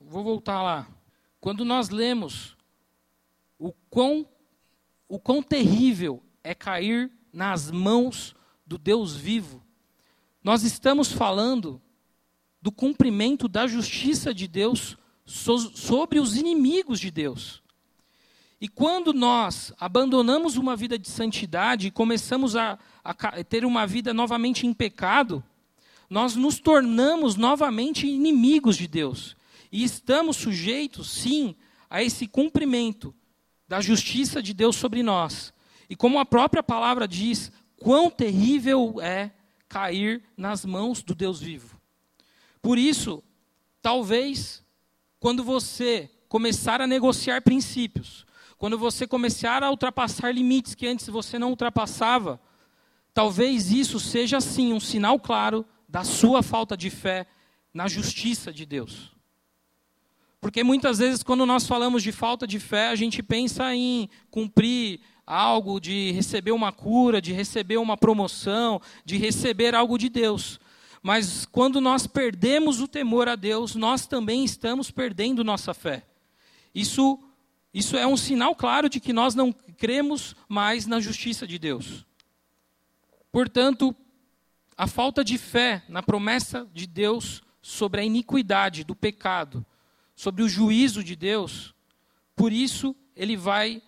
vou 0.00 0.24
voltar 0.24 0.60
lá, 0.60 0.88
quando 1.40 1.64
nós 1.64 1.88
lemos 1.88 2.56
o 3.56 3.72
quão, 3.88 4.26
o 5.08 5.20
quão 5.20 5.40
terrível 5.40 6.20
é 6.42 6.52
cair 6.52 7.12
nas 7.32 7.70
mãos 7.70 8.34
do 8.66 8.78
Deus 8.78 9.16
vivo. 9.16 9.62
Nós 10.42 10.62
estamos 10.62 11.12
falando 11.12 11.80
do 12.62 12.70
cumprimento 12.70 13.48
da 13.48 13.66
justiça 13.66 14.32
de 14.34 14.46
Deus 14.46 14.96
sobre 15.24 16.18
os 16.18 16.36
inimigos 16.36 16.98
de 16.98 17.10
Deus. 17.10 17.62
E 18.60 18.68
quando 18.68 19.12
nós 19.12 19.72
abandonamos 19.80 20.56
uma 20.56 20.76
vida 20.76 20.98
de 20.98 21.08
santidade 21.08 21.86
e 21.86 21.90
começamos 21.90 22.56
a, 22.56 22.78
a 23.02 23.14
ter 23.42 23.64
uma 23.64 23.86
vida 23.86 24.12
novamente 24.12 24.66
em 24.66 24.74
pecado, 24.74 25.42
nós 26.10 26.34
nos 26.34 26.58
tornamos 26.58 27.36
novamente 27.36 28.06
inimigos 28.06 28.76
de 28.76 28.86
Deus. 28.86 29.36
E 29.72 29.82
estamos 29.82 30.36
sujeitos, 30.36 31.08
sim, 31.08 31.54
a 31.88 32.02
esse 32.02 32.26
cumprimento 32.26 33.14
da 33.66 33.80
justiça 33.80 34.42
de 34.42 34.52
Deus 34.52 34.76
sobre 34.76 35.02
nós. 35.02 35.54
E 35.90 35.96
como 35.96 36.20
a 36.20 36.24
própria 36.24 36.62
palavra 36.62 37.08
diz, 37.08 37.50
quão 37.76 38.08
terrível 38.08 39.00
é 39.02 39.32
cair 39.68 40.22
nas 40.36 40.64
mãos 40.64 41.02
do 41.02 41.16
Deus 41.16 41.40
vivo. 41.40 41.80
Por 42.62 42.78
isso, 42.78 43.22
talvez, 43.82 44.64
quando 45.18 45.42
você 45.42 46.08
começar 46.28 46.80
a 46.80 46.86
negociar 46.86 47.42
princípios, 47.42 48.24
quando 48.56 48.78
você 48.78 49.04
começar 49.04 49.64
a 49.64 49.70
ultrapassar 49.70 50.32
limites 50.32 50.76
que 50.76 50.86
antes 50.86 51.08
você 51.08 51.40
não 51.40 51.50
ultrapassava, 51.50 52.40
talvez 53.12 53.72
isso 53.72 53.98
seja 53.98 54.40
sim 54.40 54.72
um 54.72 54.78
sinal 54.78 55.18
claro 55.18 55.66
da 55.88 56.04
sua 56.04 56.40
falta 56.40 56.76
de 56.76 56.88
fé 56.88 57.26
na 57.74 57.88
justiça 57.88 58.52
de 58.52 58.64
Deus. 58.64 59.12
Porque 60.40 60.62
muitas 60.62 60.98
vezes, 60.98 61.22
quando 61.22 61.44
nós 61.44 61.66
falamos 61.66 62.02
de 62.02 62.12
falta 62.12 62.46
de 62.46 62.60
fé, 62.60 62.88
a 62.88 62.94
gente 62.94 63.22
pensa 63.22 63.74
em 63.74 64.08
cumprir 64.30 65.00
algo, 65.30 65.80
de 65.80 66.10
receber 66.12 66.52
uma 66.52 66.72
cura, 66.72 67.20
de 67.20 67.32
receber 67.32 67.76
uma 67.76 67.96
promoção, 67.96 68.80
de 69.04 69.16
receber 69.16 69.74
algo 69.74 69.98
de 69.98 70.08
Deus. 70.08 70.58
Mas 71.02 71.46
quando 71.46 71.80
nós 71.80 72.06
perdemos 72.06 72.80
o 72.80 72.88
temor 72.88 73.28
a 73.28 73.36
Deus, 73.36 73.74
nós 73.74 74.06
também 74.06 74.44
estamos 74.44 74.90
perdendo 74.90 75.44
nossa 75.44 75.72
fé. 75.72 76.04
Isso, 76.74 77.18
isso 77.72 77.96
é 77.96 78.06
um 78.06 78.16
sinal 78.16 78.54
claro 78.54 78.88
de 78.88 79.00
que 79.00 79.12
nós 79.12 79.34
não 79.34 79.52
cremos 79.52 80.34
mais 80.48 80.86
na 80.86 81.00
justiça 81.00 81.46
de 81.46 81.58
Deus. 81.58 82.04
Portanto, 83.32 83.94
a 84.76 84.86
falta 84.86 85.22
de 85.22 85.38
fé 85.38 85.82
na 85.88 86.02
promessa 86.02 86.68
de 86.74 86.86
Deus 86.86 87.42
sobre 87.62 88.00
a 88.00 88.04
iniquidade 88.04 88.84
do 88.84 88.96
pecado 88.96 89.64
sobre 90.20 90.42
o 90.42 90.48
juízo 90.50 91.02
de 91.02 91.16
Deus, 91.16 91.74
por 92.36 92.52
isso 92.52 92.94
ele 93.16 93.38
vai 93.38 93.82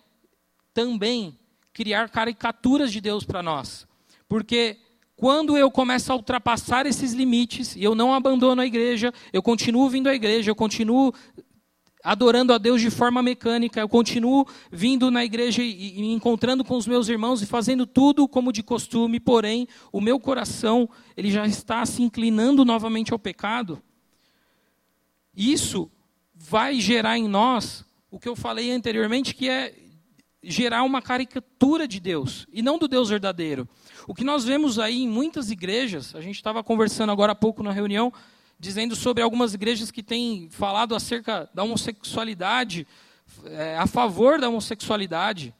também 0.73 1.37
criar 1.73 2.09
caricaturas 2.09 2.91
de 2.91 3.01
Deus 3.01 3.23
para 3.23 3.43
nós. 3.43 3.87
Porque 4.27 4.77
quando 5.15 5.57
eu 5.57 5.69
começo 5.71 6.11
a 6.11 6.15
ultrapassar 6.15 6.85
esses 6.85 7.13
limites 7.13 7.75
e 7.75 7.83
eu 7.83 7.95
não 7.95 8.13
abandono 8.13 8.61
a 8.61 8.65
igreja, 8.65 9.13
eu 9.31 9.41
continuo 9.41 9.89
vindo 9.89 10.07
à 10.07 10.15
igreja, 10.15 10.51
eu 10.51 10.55
continuo 10.55 11.13
adorando 12.03 12.51
a 12.51 12.57
Deus 12.57 12.81
de 12.81 12.89
forma 12.89 13.23
mecânica, 13.23 13.79
eu 13.79 13.87
continuo 13.87 14.45
vindo 14.69 15.09
na 15.09 15.23
igreja 15.23 15.63
e, 15.63 15.93
me 16.01 16.11
encontrando 16.11 16.63
com 16.63 16.75
os 16.75 16.85
meus 16.85 17.07
irmãos 17.07 17.41
e 17.41 17.45
fazendo 17.45 17.87
tudo 17.87 18.27
como 18.27 18.51
de 18.51 18.61
costume, 18.61 19.21
porém, 19.21 19.67
o 19.91 20.01
meu 20.01 20.19
coração, 20.19 20.89
ele 21.15 21.31
já 21.31 21.47
está 21.47 21.85
se 21.85 22.03
inclinando 22.03 22.65
novamente 22.65 23.13
ao 23.13 23.19
pecado. 23.19 23.81
Isso 25.33 25.89
vai 26.35 26.79
gerar 26.81 27.17
em 27.17 27.27
nós 27.27 27.85
o 28.11 28.19
que 28.19 28.27
eu 28.27 28.35
falei 28.35 28.69
anteriormente, 28.71 29.33
que 29.33 29.47
é 29.47 29.73
gerar 30.43 30.83
uma 30.83 31.01
caricatura 31.01 31.87
de 31.87 31.99
Deus 31.99 32.45
e 32.51 32.61
não 32.61 32.77
do 32.77 32.87
Deus 32.87 33.09
verdadeiro. 33.09 33.67
O 34.07 34.13
que 34.13 34.23
nós 34.23 34.43
vemos 34.43 34.77
aí 34.77 35.03
em 35.03 35.07
muitas 35.07 35.49
igrejas, 35.49 36.13
a 36.13 36.21
gente 36.21 36.35
estava 36.35 36.63
conversando 36.63 37.11
agora 37.11 37.31
há 37.31 37.35
pouco 37.35 37.63
na 37.63 37.71
reunião, 37.71 38.11
dizendo 38.59 38.95
sobre 38.95 39.23
algumas 39.23 39.53
igrejas 39.53 39.89
que 39.89 40.03
têm 40.03 40.49
falado 40.49 40.95
acerca 40.95 41.49
da 41.53 41.63
homossexualidade, 41.63 42.85
é, 43.45 43.77
a 43.77 43.87
favor 43.87 44.39
da 44.39 44.49
homossexualidade. 44.49 45.53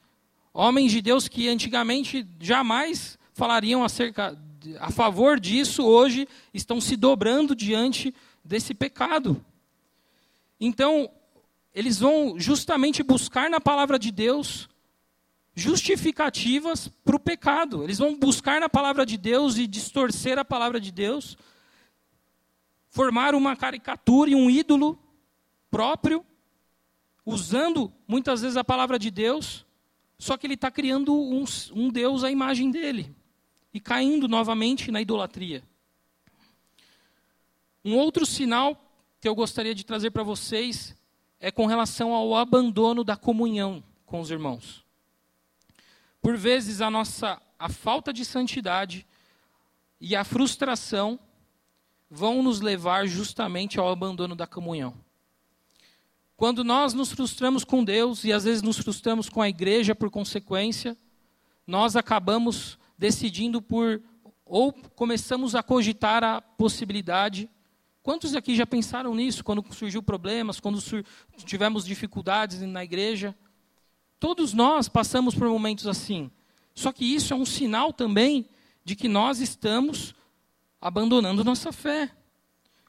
Homens 0.53 0.91
de 0.91 1.01
Deus 1.01 1.27
que 1.27 1.47
antigamente 1.47 2.27
jamais 2.39 3.17
falariam 3.33 3.83
acerca 3.83 4.37
a 4.79 4.91
favor 4.91 5.39
disso, 5.39 5.83
hoje 5.83 6.27
estão 6.53 6.79
se 6.79 6.95
dobrando 6.95 7.55
diante 7.55 8.13
desse 8.43 8.73
pecado. 8.73 9.43
Então, 10.59 11.09
eles 11.73 11.99
vão 11.99 12.39
justamente 12.39 13.01
buscar 13.01 13.49
na 13.49 13.59
palavra 13.59 13.97
de 13.97 14.11
Deus 14.11 14.69
justificativas 15.55 16.87
para 16.87 17.15
o 17.15 17.19
pecado. 17.19 17.83
Eles 17.83 17.99
vão 17.99 18.17
buscar 18.17 18.59
na 18.59 18.69
palavra 18.69 19.05
de 19.05 19.17
Deus 19.17 19.57
e 19.57 19.67
distorcer 19.67 20.37
a 20.37 20.45
palavra 20.45 20.79
de 20.79 20.91
Deus 20.91 21.37
formar 22.93 23.33
uma 23.33 23.55
caricatura 23.55 24.29
e 24.29 24.35
um 24.35 24.51
ídolo 24.51 24.99
próprio, 25.71 26.23
usando 27.25 27.91
muitas 28.07 28.41
vezes 28.41 28.55
a 28.55 28.63
palavra 28.63 28.99
de 28.99 29.09
Deus, 29.09 29.65
só 30.19 30.37
que 30.37 30.45
ele 30.45 30.53
está 30.53 30.69
criando 30.69 31.11
um, 31.11 31.43
um 31.73 31.89
Deus 31.89 32.23
à 32.23 32.29
imagem 32.29 32.69
dele 32.69 33.11
e 33.73 33.79
caindo 33.79 34.27
novamente 34.27 34.91
na 34.91 35.01
idolatria. 35.01 35.63
Um 37.83 37.95
outro 37.95 38.27
sinal 38.27 38.79
que 39.19 39.27
eu 39.27 39.33
gostaria 39.33 39.73
de 39.73 39.83
trazer 39.83 40.11
para 40.11 40.21
vocês 40.21 40.95
é 41.39 41.49
com 41.49 41.65
relação 41.65 42.13
ao 42.13 42.35
abandono 42.35 43.03
da 43.03 43.17
comunhão 43.17 43.83
com 44.05 44.19
os 44.19 44.29
irmãos. 44.29 44.82
Por 46.23 46.37
vezes 46.37 46.79
a 46.79 46.89
nossa 46.89 47.39
a 47.59 47.67
falta 47.67 48.13
de 48.13 48.23
santidade 48.23 49.05
e 49.99 50.15
a 50.15 50.23
frustração 50.23 51.19
vão 52.09 52.41
nos 52.41 52.61
levar 52.61 53.05
justamente 53.07 53.77
ao 53.77 53.89
abandono 53.89 54.33
da 54.33 54.47
comunhão. 54.47 54.93
Quando 56.37 56.63
nós 56.63 56.93
nos 56.93 57.11
frustramos 57.11 57.65
com 57.65 57.83
Deus 57.83 58.23
e 58.23 58.31
às 58.31 58.45
vezes 58.45 58.61
nos 58.61 58.77
frustramos 58.77 59.27
com 59.27 59.41
a 59.41 59.49
igreja 59.49 59.93
por 59.93 60.09
consequência, 60.09 60.97
nós 61.67 61.97
acabamos 61.97 62.79
decidindo 62.97 63.61
por 63.61 64.01
ou 64.45 64.71
começamos 64.71 65.55
a 65.55 65.61
cogitar 65.61 66.23
a 66.23 66.39
possibilidade. 66.41 67.49
Quantos 68.01 68.33
aqui 68.33 68.55
já 68.55 68.65
pensaram 68.65 69.13
nisso 69.13 69.43
quando 69.43 69.63
surgiu 69.73 70.01
problemas, 70.01 70.59
quando 70.59 70.79
sur 70.79 71.03
tivemos 71.45 71.85
dificuldades 71.85 72.61
na 72.61 72.81
igreja? 72.81 73.35
Todos 74.23 74.53
nós 74.53 74.87
passamos 74.87 75.35
por 75.35 75.49
momentos 75.49 75.85
assim. 75.85 76.31
Só 76.73 76.93
que 76.93 77.03
isso 77.03 77.33
é 77.33 77.35
um 77.35 77.45
sinal 77.45 77.91
também 77.91 78.47
de 78.81 78.95
que 78.95 79.09
nós 79.09 79.41
estamos 79.41 80.15
abandonando 80.79 81.43
nossa 81.43 81.73
fé. 81.73 82.09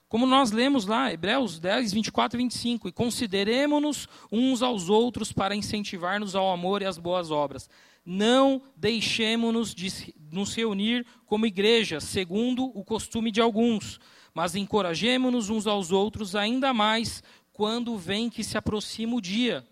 Como 0.09 0.27
nós 0.27 0.53
lemos 0.53 0.87
lá, 0.87 1.13
Hebreus 1.13 1.59
10, 1.59 1.93
24 1.93 2.39
e 2.39 2.45
25, 2.45 2.87
e 2.89 2.93
consideremos-nos 2.93 4.09
uns 4.31 4.63
aos 4.63 4.89
outros 4.89 5.33
para 5.33 5.57
incentivar-nos 5.57 6.37
ao 6.37 6.53
amor 6.53 6.83
e 6.83 6.85
às 6.85 6.99
boas 6.99 7.33
obras. 7.33 7.69
Não 8.07 8.63
deixemos-nos 8.77 9.75
de 9.75 10.15
nos 10.31 10.55
reunir 10.55 11.05
como 11.27 11.47
igreja, 11.47 11.99
segundo 11.99 12.67
o 12.79 12.85
costume 12.85 13.33
de 13.33 13.41
alguns, 13.41 13.99
mas 14.33 14.55
encorajemos-nos 14.55 15.51
uns 15.51 15.67
aos 15.67 15.91
outros 15.91 16.37
ainda 16.37 16.73
mais 16.73 17.25
quando 17.53 17.99
vem 17.99 18.31
que 18.31 18.45
se 18.45 18.57
aproxima 18.57 19.17
o 19.17 19.21
dia. 19.21 19.67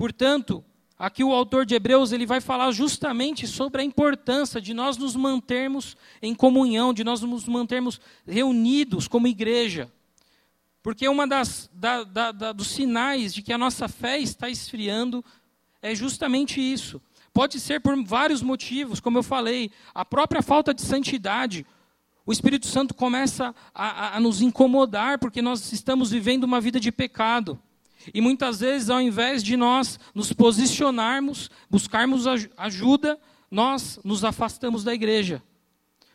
Portanto, 0.00 0.64
Aqui 0.98 1.24
o 1.24 1.32
autor 1.32 1.64
de 1.64 1.74
Hebreus 1.74 2.12
ele 2.12 2.26
vai 2.26 2.42
falar 2.42 2.70
justamente 2.72 3.46
sobre 3.46 3.80
a 3.80 3.84
importância 3.84 4.60
de 4.60 4.74
nós 4.74 4.98
nos 4.98 5.16
mantermos 5.16 5.96
em 6.20 6.34
comunhão, 6.34 6.92
de 6.92 7.02
nós 7.02 7.22
nos 7.22 7.46
mantermos 7.46 7.98
reunidos 8.26 9.08
como 9.08 9.26
igreja. 9.26 9.90
Porque 10.82 11.08
uma 11.08 11.26
das 11.26 11.70
da, 11.72 12.04
da, 12.04 12.32
da, 12.32 12.52
dos 12.52 12.68
sinais 12.68 13.32
de 13.32 13.40
que 13.40 13.50
a 13.50 13.56
nossa 13.56 13.88
fé 13.88 14.18
está 14.18 14.50
esfriando 14.50 15.24
é 15.80 15.94
justamente 15.94 16.60
isso. 16.60 17.00
Pode 17.32 17.58
ser 17.58 17.80
por 17.80 17.96
vários 18.04 18.42
motivos, 18.42 19.00
como 19.00 19.16
eu 19.16 19.22
falei, 19.22 19.70
a 19.94 20.04
própria 20.04 20.42
falta 20.42 20.74
de 20.74 20.82
santidade. 20.82 21.64
O 22.26 22.32
Espírito 22.32 22.66
Santo 22.66 22.92
começa 22.92 23.54
a, 23.74 23.86
a, 23.86 24.16
a 24.18 24.20
nos 24.20 24.42
incomodar 24.42 25.18
porque 25.18 25.40
nós 25.40 25.72
estamos 25.72 26.10
vivendo 26.10 26.44
uma 26.44 26.60
vida 26.60 26.78
de 26.78 26.92
pecado. 26.92 27.58
E 28.14 28.20
muitas 28.20 28.60
vezes, 28.60 28.88
ao 28.88 29.00
invés 29.00 29.42
de 29.42 29.56
nós 29.56 29.98
nos 30.14 30.32
posicionarmos, 30.32 31.50
buscarmos 31.68 32.24
ajuda, 32.56 33.20
nós 33.50 33.98
nos 34.02 34.24
afastamos 34.24 34.82
da 34.82 34.94
igreja. 34.94 35.42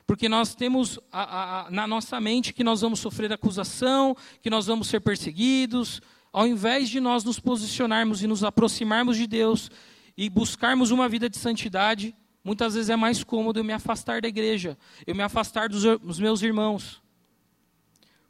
Porque 0.08 0.30
nós 0.30 0.56
temos 0.56 1.00
a, 1.12 1.68
a, 1.68 1.72
na 1.72 1.88
nossa 1.88 2.20
mente 2.20 2.54
que 2.54 2.64
nós 2.64 2.82
vamos 2.82 3.00
sofrer 3.00 3.32
acusação, 3.32 4.16
que 4.42 4.50
nós 4.50 4.68
vamos 4.68 4.88
ser 4.88 5.00
perseguidos. 5.00 6.02
Ao 6.32 6.48
invés 6.48 6.90
de 6.90 7.00
nós 7.00 7.24
nos 7.24 7.40
posicionarmos 7.40 8.22
e 8.22 8.28
nos 8.28 8.44
aproximarmos 8.44 9.18
de 9.18 9.26
Deus 9.26 9.72
e 10.18 10.30
buscarmos 10.30 10.92
uma 10.92 11.10
vida 11.10 11.30
de 11.30 11.38
santidade, 11.38 12.16
muitas 12.44 12.76
vezes 12.76 12.90
é 12.90 12.96
mais 12.96 13.24
cômodo 13.24 13.60
eu 13.60 13.64
me 13.64 13.74
afastar 13.74 14.22
da 14.22 14.28
igreja, 14.28 14.78
eu 15.06 15.16
me 15.16 15.24
afastar 15.24 15.70
dos, 15.70 15.84
dos 16.00 16.20
meus 16.20 16.42
irmãos. 16.42 17.02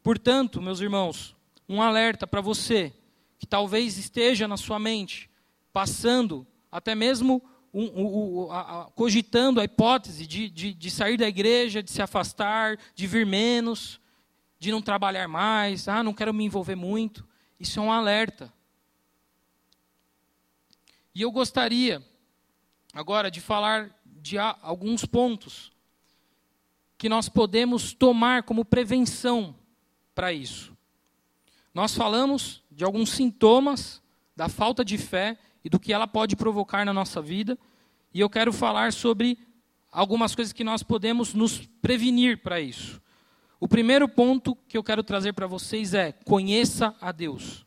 Portanto, 0.01 0.61
meus 0.61 0.79
irmãos, 0.79 1.35
um 1.67 1.81
alerta 1.81 2.25
para 2.27 2.41
você 2.41 2.93
que 3.45 3.49
talvez 3.49 3.95
esteja 3.99 4.47
na 4.47 4.57
sua 4.57 4.79
mente, 4.79 5.29
passando, 5.71 6.47
até 6.71 6.95
mesmo 6.95 7.43
um, 7.71 7.83
um, 7.83 8.45
um, 8.45 8.51
a, 8.51 8.81
a, 8.81 8.85
cogitando 8.85 9.61
a 9.61 9.63
hipótese 9.63 10.25
de, 10.25 10.49
de, 10.49 10.73
de 10.73 10.89
sair 10.89 11.15
da 11.15 11.27
igreja, 11.27 11.83
de 11.83 11.91
se 11.91 12.01
afastar, 12.01 12.75
de 12.95 13.05
vir 13.05 13.23
menos, 13.23 14.01
de 14.57 14.71
não 14.71 14.81
trabalhar 14.81 15.27
mais, 15.27 15.87
ah, 15.87 16.01
não 16.01 16.11
quero 16.11 16.33
me 16.33 16.43
envolver 16.43 16.73
muito. 16.73 17.23
Isso 17.59 17.79
é 17.79 17.83
um 17.83 17.91
alerta. 17.91 18.51
E 21.13 21.21
eu 21.21 21.31
gostaria 21.31 22.03
agora 22.95 23.29
de 23.29 23.41
falar 23.41 23.95
de 24.03 24.39
alguns 24.39 25.05
pontos 25.05 25.71
que 26.97 27.07
nós 27.07 27.29
podemos 27.29 27.93
tomar 27.93 28.41
como 28.41 28.65
prevenção 28.65 29.55
para 30.15 30.33
isso. 30.33 30.75
Nós 31.75 31.93
falamos 31.93 32.64
de 32.75 32.83
alguns 32.83 33.11
sintomas 33.11 34.03
da 34.35 34.49
falta 34.49 34.83
de 34.83 34.97
fé 34.97 35.37
e 35.63 35.69
do 35.69 35.79
que 35.79 35.93
ela 35.93 36.05
pode 36.05 36.35
provocar 36.35 36.85
na 36.85 36.93
nossa 36.93 37.21
vida. 37.21 37.57
E 38.13 38.19
eu 38.19 38.29
quero 38.29 38.51
falar 38.51 38.91
sobre 38.91 39.39
algumas 39.89 40.35
coisas 40.35 40.51
que 40.51 40.63
nós 40.63 40.83
podemos 40.83 41.33
nos 41.33 41.65
prevenir 41.81 42.43
para 42.43 42.59
isso. 42.59 43.01
O 43.61 43.67
primeiro 43.67 44.09
ponto 44.09 44.55
que 44.67 44.77
eu 44.77 44.83
quero 44.83 45.03
trazer 45.03 45.31
para 45.31 45.47
vocês 45.47 45.93
é: 45.93 46.11
conheça 46.11 46.93
a 46.99 47.13
Deus. 47.13 47.65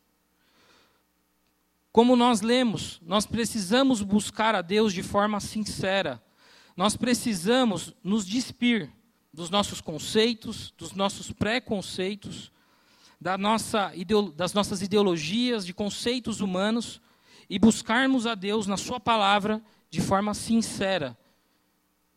Como 1.91 2.15
nós 2.15 2.43
lemos, 2.43 3.01
nós 3.03 3.27
precisamos 3.27 4.03
buscar 4.03 4.55
a 4.55 4.61
Deus 4.61 4.93
de 4.93 5.03
forma 5.03 5.41
sincera. 5.41 6.23
Nós 6.77 6.97
precisamos 6.97 7.95
nos 8.05 8.27
despir 8.27 8.93
dos 9.33 9.49
nossos 9.49 9.81
conceitos, 9.81 10.73
dos 10.77 10.93
nossos 10.93 11.33
preconceitos, 11.33 12.53
da 13.21 13.37
nossa, 13.37 13.93
das 14.37 14.55
nossas 14.55 14.83
ideologias, 14.83 15.67
de 15.67 15.75
conceitos 15.75 16.41
humanos 16.41 17.01
e 17.51 17.59
buscarmos 17.59 18.27
a 18.27 18.35
Deus 18.35 18.67
na 18.67 18.77
Sua 18.77 19.01
palavra 19.01 19.63
de 19.91 20.01
forma 20.01 20.35
sincera, 20.35 21.17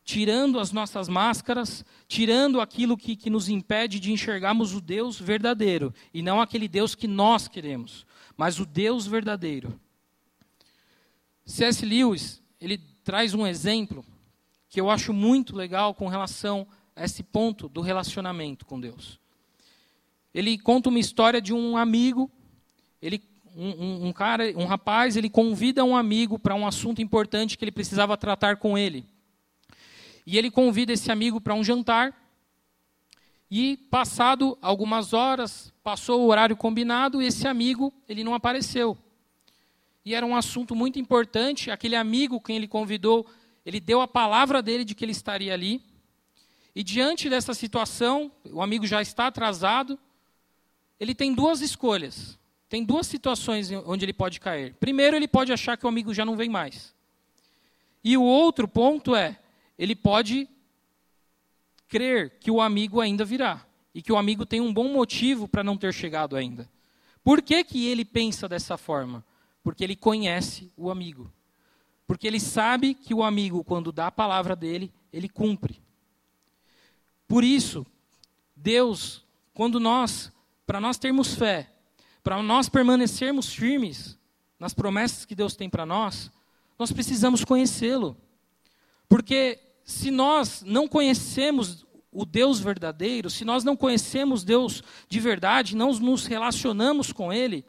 tirando 0.04 0.60
as 0.60 0.72
nossas 0.72 1.08
máscaras, 1.08 1.86
tirando 2.08 2.60
aquilo 2.60 2.98
que, 2.98 3.16
que 3.16 3.30
nos 3.30 3.48
impede 3.48 4.00
de 4.00 4.12
enxergarmos 4.12 4.74
o 4.74 4.82
Deus 4.82 5.20
verdadeiro 5.20 5.94
e 6.14 6.22
não 6.22 6.42
aquele 6.42 6.68
Deus 6.68 6.96
que 6.96 7.08
nós 7.08 7.48
queremos, 7.48 8.06
mas 8.36 8.60
o 8.60 8.66
Deus 8.66 9.08
verdadeiro. 9.08 9.80
C.S. 11.46 11.86
Lewis, 11.86 12.42
ele 12.60 12.78
traz 13.04 13.34
um 13.34 13.48
exemplo 13.48 14.06
que 14.70 14.80
eu 14.80 14.90
acho 14.90 15.14
muito 15.14 15.56
legal 15.56 15.94
com 15.94 16.08
relação 16.08 16.68
a 16.96 17.04
esse 17.04 17.24
ponto 17.24 17.68
do 17.68 17.82
relacionamento 17.82 18.66
com 18.66 18.80
Deus. 18.80 19.21
Ele 20.34 20.58
conta 20.58 20.90
uma 20.90 21.00
história 21.00 21.42
de 21.42 21.54
um 21.54 21.76
amigo, 21.76 22.32
ele, 23.02 23.22
um, 23.56 24.08
um, 24.08 24.14
cara, 24.14 24.54
um 24.56 24.66
rapaz, 24.66 25.18
ele 25.18 25.30
convida 25.30 25.84
um 25.84 25.96
amigo 25.96 26.40
para 26.40 26.56
um 26.56 26.66
assunto 26.66 27.02
importante 27.02 27.58
que 27.58 27.64
ele 27.64 27.72
precisava 27.72 28.16
tratar 28.16 28.58
com 28.58 28.78
ele. 28.78 29.06
E 30.26 30.38
ele 30.38 30.50
convida 30.50 30.94
esse 30.94 31.12
amigo 31.12 31.42
para 31.42 31.54
um 31.54 31.64
jantar. 31.64 32.18
E 33.50 33.76
passado 33.90 34.58
algumas 34.62 35.12
horas, 35.12 35.74
passou 35.84 36.22
o 36.22 36.28
horário 36.28 36.56
combinado, 36.56 37.22
e 37.22 37.26
esse 37.26 37.48
amigo, 37.48 37.94
ele 38.08 38.24
não 38.24 38.34
apareceu. 38.34 38.98
E 40.06 40.16
era 40.16 40.26
um 40.26 40.36
assunto 40.36 40.74
muito 40.74 40.98
importante, 40.98 41.70
aquele 41.70 41.96
amigo 41.96 42.40
quem 42.40 42.56
ele 42.56 42.68
convidou, 42.68 43.28
ele 43.66 43.80
deu 43.80 44.02
a 44.02 44.08
palavra 44.08 44.62
dele 44.62 44.86
de 44.86 44.96
que 44.96 45.04
ele 45.06 45.12
estaria 45.12 45.54
ali. 45.54 45.82
E 46.74 46.84
diante 46.84 47.30
dessa 47.30 47.54
situação, 47.54 48.32
o 48.52 48.62
amigo 48.62 48.88
já 48.88 49.02
está 49.02 49.28
atrasado, 49.28 50.00
ele 51.02 51.16
tem 51.16 51.34
duas 51.34 51.62
escolhas. 51.62 52.38
Tem 52.70 52.86
duas 52.86 53.08
situações 53.08 53.72
onde 53.88 54.06
ele 54.06 54.14
pode 54.14 54.40
cair. 54.40 54.76
Primeiro, 54.76 55.16
ele 55.16 55.28
pode 55.28 55.52
achar 55.52 55.76
que 55.76 55.84
o 55.84 55.90
amigo 55.90 56.14
já 56.14 56.24
não 56.24 56.38
vem 56.38 56.48
mais. 56.48 56.94
E 58.04 58.16
o 58.16 58.22
outro 58.22 58.68
ponto 58.68 59.16
é, 59.16 59.40
ele 59.80 59.96
pode 59.96 60.48
crer 61.88 62.38
que 62.40 62.52
o 62.52 62.62
amigo 62.62 63.02
ainda 63.02 63.26
virá 63.26 63.66
e 63.96 64.02
que 64.02 64.12
o 64.12 64.18
amigo 64.18 64.46
tem 64.46 64.62
um 64.62 64.72
bom 64.72 64.90
motivo 64.90 65.48
para 65.48 65.64
não 65.64 65.76
ter 65.76 65.92
chegado 65.92 66.36
ainda. 66.36 66.70
Por 67.24 67.42
que, 67.42 67.64
que 67.64 67.88
ele 67.88 68.06
pensa 68.06 68.48
dessa 68.48 68.78
forma? 68.78 69.26
Porque 69.64 69.84
ele 69.84 69.96
conhece 69.96 70.72
o 70.78 70.92
amigo. 70.92 71.34
Porque 72.06 72.28
ele 72.28 72.40
sabe 72.40 72.94
que 72.94 73.14
o 73.14 73.24
amigo, 73.24 73.64
quando 73.64 73.92
dá 73.92 74.06
a 74.08 74.12
palavra 74.12 74.56
dele, 74.56 74.94
ele 75.12 75.28
cumpre. 75.28 75.82
Por 77.28 77.44
isso, 77.44 77.88
Deus, 78.56 79.26
quando 79.52 79.80
nós, 79.80 80.32
para 80.72 80.80
nós 80.80 80.98
termos 80.98 81.34
fé, 81.34 81.70
para 82.24 82.42
nós 82.42 82.70
permanecermos 82.70 83.54
firmes 83.54 84.18
nas 84.58 84.74
promessas 84.74 85.26
que 85.26 85.36
Deus 85.36 85.54
tem 85.54 85.70
para 85.70 85.86
nós, 85.86 86.32
nós 86.80 86.94
precisamos 86.94 87.44
conhecê-lo. 87.44 88.16
Porque 89.10 89.60
se 89.84 90.10
nós 90.10 90.64
não 90.66 90.88
conhecemos 90.88 91.86
o 92.10 92.26
Deus 92.26 92.62
verdadeiro, 92.62 93.30
se 93.30 93.44
nós 93.44 93.66
não 93.66 93.76
conhecemos 93.76 94.46
Deus 94.46 94.82
de 95.10 95.20
verdade, 95.20 95.76
não 95.76 95.92
nos 95.92 96.26
relacionamos 96.26 97.12
com 97.12 97.34
Ele, 97.34 97.66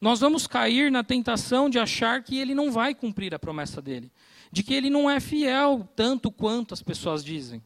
nós 0.00 0.20
vamos 0.20 0.46
cair 0.46 0.88
na 0.88 1.02
tentação 1.02 1.68
de 1.68 1.80
achar 1.80 2.22
que 2.22 2.38
Ele 2.38 2.54
não 2.54 2.70
vai 2.70 2.94
cumprir 2.94 3.34
a 3.34 3.40
promessa 3.40 3.82
dele, 3.82 4.08
de 4.52 4.62
que 4.62 4.72
Ele 4.72 4.88
não 4.88 5.10
é 5.10 5.18
fiel 5.18 5.88
tanto 5.96 6.30
quanto 6.30 6.74
as 6.74 6.80
pessoas 6.80 7.24
dizem, 7.24 7.60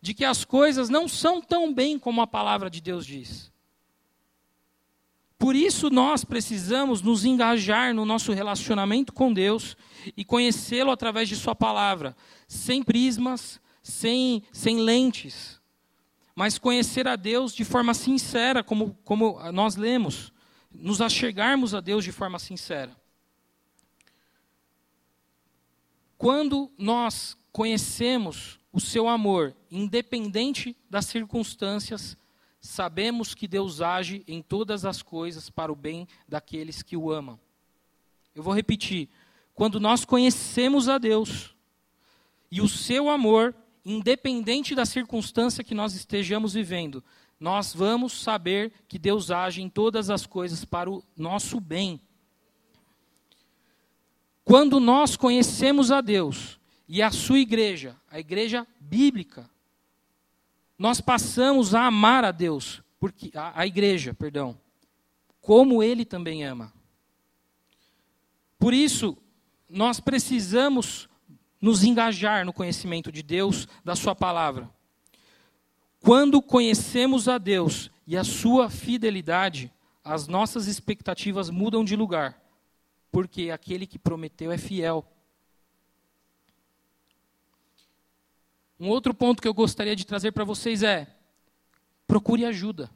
de 0.00 0.14
que 0.14 0.24
as 0.24 0.42
coisas 0.42 0.88
não 0.88 1.06
são 1.06 1.38
tão 1.42 1.70
bem 1.70 1.98
como 1.98 2.22
a 2.22 2.26
palavra 2.26 2.70
de 2.70 2.80
Deus 2.80 3.04
diz. 3.04 3.50
Por 5.40 5.56
isso 5.56 5.88
nós 5.88 6.22
precisamos 6.22 7.00
nos 7.00 7.24
engajar 7.24 7.94
no 7.94 8.04
nosso 8.04 8.30
relacionamento 8.30 9.10
com 9.10 9.32
Deus 9.32 9.74
e 10.14 10.22
conhecê-lo 10.22 10.90
através 10.90 11.30
de 11.30 11.34
Sua 11.34 11.54
palavra, 11.54 12.14
sem 12.46 12.82
prismas, 12.82 13.58
sem, 13.82 14.42
sem 14.52 14.80
lentes, 14.80 15.58
mas 16.34 16.58
conhecer 16.58 17.08
a 17.08 17.16
Deus 17.16 17.54
de 17.54 17.64
forma 17.64 17.94
sincera, 17.94 18.62
como, 18.62 18.94
como 19.02 19.40
nós 19.50 19.76
lemos, 19.76 20.30
nos 20.70 21.00
achegarmos 21.00 21.74
a 21.74 21.80
Deus 21.80 22.04
de 22.04 22.12
forma 22.12 22.38
sincera. 22.38 22.94
Quando 26.18 26.70
nós 26.76 27.34
conhecemos 27.50 28.60
o 28.70 28.78
seu 28.78 29.08
amor, 29.08 29.56
independente 29.70 30.76
das 30.90 31.06
circunstâncias, 31.06 32.14
sabemos 32.60 33.34
que 33.34 33.48
Deus 33.48 33.80
age 33.80 34.22
em 34.28 34.42
todas 34.42 34.84
as 34.84 35.02
coisas 35.02 35.48
para 35.48 35.72
o 35.72 35.76
bem 35.76 36.06
daqueles 36.28 36.82
que 36.82 36.96
o 36.96 37.10
amam. 37.10 37.40
Eu 38.34 38.42
vou 38.42 38.54
repetir. 38.54 39.08
Quando 39.54 39.80
nós 39.80 40.04
conhecemos 40.04 40.88
a 40.88 40.98
Deus 40.98 41.54
e 42.50 42.60
o 42.60 42.68
seu 42.68 43.08
amor, 43.08 43.54
independente 43.84 44.74
da 44.74 44.84
circunstância 44.84 45.64
que 45.64 45.74
nós 45.74 45.94
estejamos 45.94 46.54
vivendo, 46.54 47.02
nós 47.38 47.74
vamos 47.74 48.12
saber 48.12 48.72
que 48.86 48.98
Deus 48.98 49.30
age 49.30 49.62
em 49.62 49.68
todas 49.68 50.10
as 50.10 50.26
coisas 50.26 50.64
para 50.64 50.90
o 50.90 51.02
nosso 51.16 51.58
bem. 51.58 52.00
Quando 54.44 54.78
nós 54.78 55.16
conhecemos 55.16 55.90
a 55.90 56.00
Deus 56.00 56.58
e 56.86 57.00
a 57.00 57.10
sua 57.10 57.38
igreja, 57.38 57.96
a 58.10 58.18
igreja 58.18 58.66
bíblica, 58.78 59.48
nós 60.80 60.98
passamos 60.98 61.74
a 61.74 61.84
amar 61.84 62.24
a 62.24 62.30
Deus, 62.32 62.82
porque 62.98 63.30
a, 63.36 63.60
a 63.60 63.66
igreja, 63.66 64.14
perdão, 64.14 64.58
como 65.38 65.82
ele 65.82 66.06
também 66.06 66.42
ama. 66.42 66.72
Por 68.58 68.72
isso, 68.72 69.14
nós 69.68 70.00
precisamos 70.00 71.06
nos 71.60 71.84
engajar 71.84 72.46
no 72.46 72.52
conhecimento 72.54 73.12
de 73.12 73.22
Deus, 73.22 73.68
da 73.84 73.94
sua 73.94 74.14
palavra. 74.14 74.70
Quando 76.00 76.40
conhecemos 76.40 77.28
a 77.28 77.36
Deus 77.36 77.90
e 78.06 78.16
a 78.16 78.24
sua 78.24 78.70
fidelidade, 78.70 79.70
as 80.02 80.26
nossas 80.26 80.66
expectativas 80.66 81.50
mudam 81.50 81.84
de 81.84 81.94
lugar, 81.94 82.42
porque 83.12 83.50
aquele 83.50 83.86
que 83.86 83.98
prometeu 83.98 84.50
é 84.50 84.56
fiel. 84.56 85.04
Um 88.80 88.88
outro 88.88 89.12
ponto 89.12 89.42
que 89.42 89.46
eu 89.46 89.52
gostaria 89.52 89.94
de 89.94 90.06
trazer 90.06 90.32
para 90.32 90.42
vocês 90.42 90.82
é: 90.82 91.06
procure 92.06 92.46
ajuda. 92.46 92.90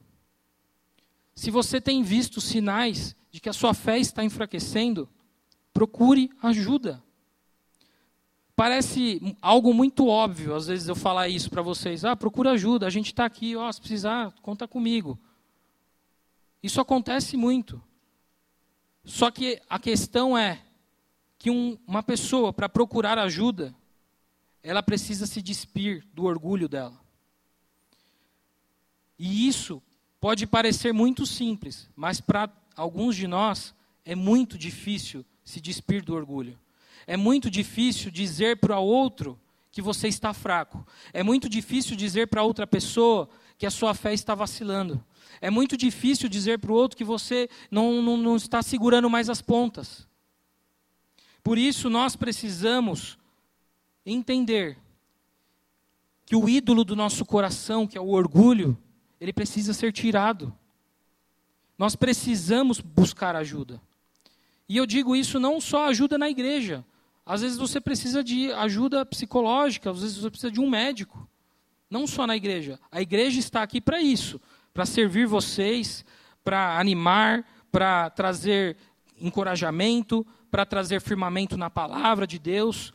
Se 1.35 1.51
você 1.51 1.79
tem 1.79 2.03
visto 2.03 2.41
sinais 2.41 3.15
de 3.31 3.39
que 3.39 3.51
a 3.51 3.53
sua 3.53 3.75
fé 3.75 3.99
está 3.99 4.25
enfraquecendo, 4.25 5.07
procure 5.75 6.31
ajuda. 6.43 7.03
Parece 8.57 9.37
algo 9.43 9.75
muito 9.75 10.07
óbvio, 10.07 10.55
às 10.55 10.69
vezes 10.69 10.89
eu 10.89 10.95
falar 10.95 11.29
isso 11.29 11.51
para 11.51 11.61
vocês. 11.61 12.05
Ah, 12.05 12.17
procura 12.17 12.53
ajuda, 12.53 12.87
a 12.87 12.91
gente 12.91 13.09
está 13.09 13.27
aqui, 13.27 13.55
ó, 13.55 13.71
se 13.71 13.81
precisar, 13.81 14.33
conta 14.41 14.67
comigo. 14.67 15.19
Isso 16.63 16.81
acontece 16.81 17.37
muito. 17.37 17.83
Só 19.05 19.31
que 19.31 19.61
a 19.69 19.79
questão 19.79 20.39
é 20.39 20.63
que 21.37 21.51
um, 21.51 21.77
uma 21.87 22.03
pessoa, 22.03 22.55
para 22.55 22.71
procurar 22.71 23.19
ajuda, 23.19 23.75
ela 24.65 24.83
precisa 24.83 25.27
se 25.27 25.43
despir 25.43 26.03
do 26.15 26.25
orgulho 26.25 26.67
dela. 26.67 26.99
E 29.19 29.47
isso 29.47 29.83
pode 30.19 30.47
parecer 30.47 30.93
muito 30.93 31.27
simples, 31.27 31.89
mas 31.95 32.19
para 32.19 32.51
alguns 32.75 33.15
de 33.15 33.29
nós 33.29 33.75
é 34.07 34.15
muito 34.15 34.57
difícil 34.57 35.23
se 35.45 35.61
despir 35.61 36.03
do 36.03 36.15
orgulho. 36.15 36.59
É 37.07 37.15
muito 37.15 37.51
difícil 37.51 38.11
dizer 38.11 38.57
para 38.57 38.79
outro 38.79 39.39
que 39.71 39.83
você 39.83 40.09
está 40.09 40.33
fraco. 40.33 40.87
É 41.13 41.23
muito 41.23 41.47
difícil 41.47 41.95
dizer 41.95 42.29
para 42.29 42.43
outra 42.43 42.67
pessoa 42.67 43.29
que 43.59 43.67
a 43.67 43.71
sua 43.71 43.93
fé 43.93 44.15
está 44.15 44.35
vacilando. 44.35 45.05
É 45.43 45.51
muito 45.51 45.77
difícil 45.77 46.27
dizer 46.27 46.59
para 46.59 46.73
o 46.73 46.75
outro 46.75 46.97
que 46.97 47.05
você 47.05 47.51
não, 47.71 48.01
não, 48.01 48.17
não 48.17 48.37
está 48.37 48.63
segurando 48.63 49.11
mais 49.11 49.29
as 49.29 49.43
pontas. 49.43 50.09
Por 51.43 51.59
isso, 51.59 51.91
nós 51.91 52.17
precisamos 52.17 53.19
entender 54.05 54.79
que 56.27 56.37
o 56.37 56.49
ídolo 56.49 56.85
do 56.85 56.97
nosso 56.97 57.25
coração, 57.25 57.87
que 57.87 57.99
é 57.99 58.01
o 58.01 58.09
orgulho, 58.09 58.77
ele 59.21 59.33
precisa 59.33 59.73
ser 59.73 59.93
tirado. 59.93 60.55
Nós 61.79 61.97
precisamos 61.97 62.81
buscar 62.81 63.37
ajuda. 63.37 63.81
E 64.69 64.77
eu 64.77 64.87
digo 64.87 65.15
isso 65.15 65.39
não 65.39 65.61
só 65.61 65.89
ajuda 65.89 66.17
na 66.17 66.29
igreja. 66.29 66.85
Às 67.27 67.43
vezes 67.43 67.59
você 67.59 67.81
precisa 67.81 68.23
de 68.23 68.53
ajuda 68.53 69.05
psicológica, 69.05 69.91
às 69.91 70.01
vezes 70.01 70.19
você 70.19 70.31
precisa 70.31 70.51
de 70.51 70.61
um 70.61 70.69
médico. 70.69 71.29
Não 71.91 72.07
só 72.07 72.27
na 72.27 72.37
igreja. 72.37 72.79
A 72.91 73.01
igreja 73.01 73.39
está 73.39 73.63
aqui 73.63 73.81
para 73.81 74.01
isso, 74.01 74.41
para 74.73 74.87
servir 74.87 75.27
vocês, 75.27 76.05
para 76.43 76.79
animar, 76.79 77.47
para 77.71 78.11
trazer 78.11 78.77
encorajamento, 79.21 80.27
para 80.51 80.65
trazer 80.65 81.01
firmamento 81.01 81.57
na 81.57 81.71
palavra 81.71 82.27
de 82.27 82.39
Deus 82.39 82.93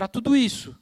para 0.00 0.08
tudo 0.08 0.34
isso. 0.34 0.74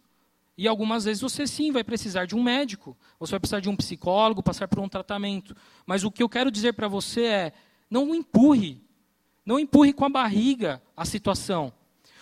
E 0.57 0.69
algumas 0.69 1.05
vezes 1.05 1.21
você 1.21 1.45
sim 1.45 1.73
vai 1.73 1.83
precisar 1.83 2.25
de 2.25 2.37
um 2.37 2.43
médico, 2.43 2.97
você 3.19 3.33
vai 3.33 3.41
precisar 3.41 3.59
de 3.59 3.69
um 3.69 3.75
psicólogo, 3.75 4.45
passar 4.45 4.69
por 4.69 4.79
um 4.79 4.89
tratamento. 4.89 5.57
Mas 5.85 6.05
o 6.05 6.11
que 6.11 6.23
eu 6.23 6.29
quero 6.29 6.53
dizer 6.53 6.75
para 6.75 6.87
você 6.87 7.25
é: 7.25 7.53
não 7.91 8.15
empurre, 8.15 8.81
não 9.45 9.59
empurre 9.59 9.93
com 9.93 10.05
a 10.05 10.09
barriga 10.09 10.81
a 10.97 11.05
situação. 11.05 11.73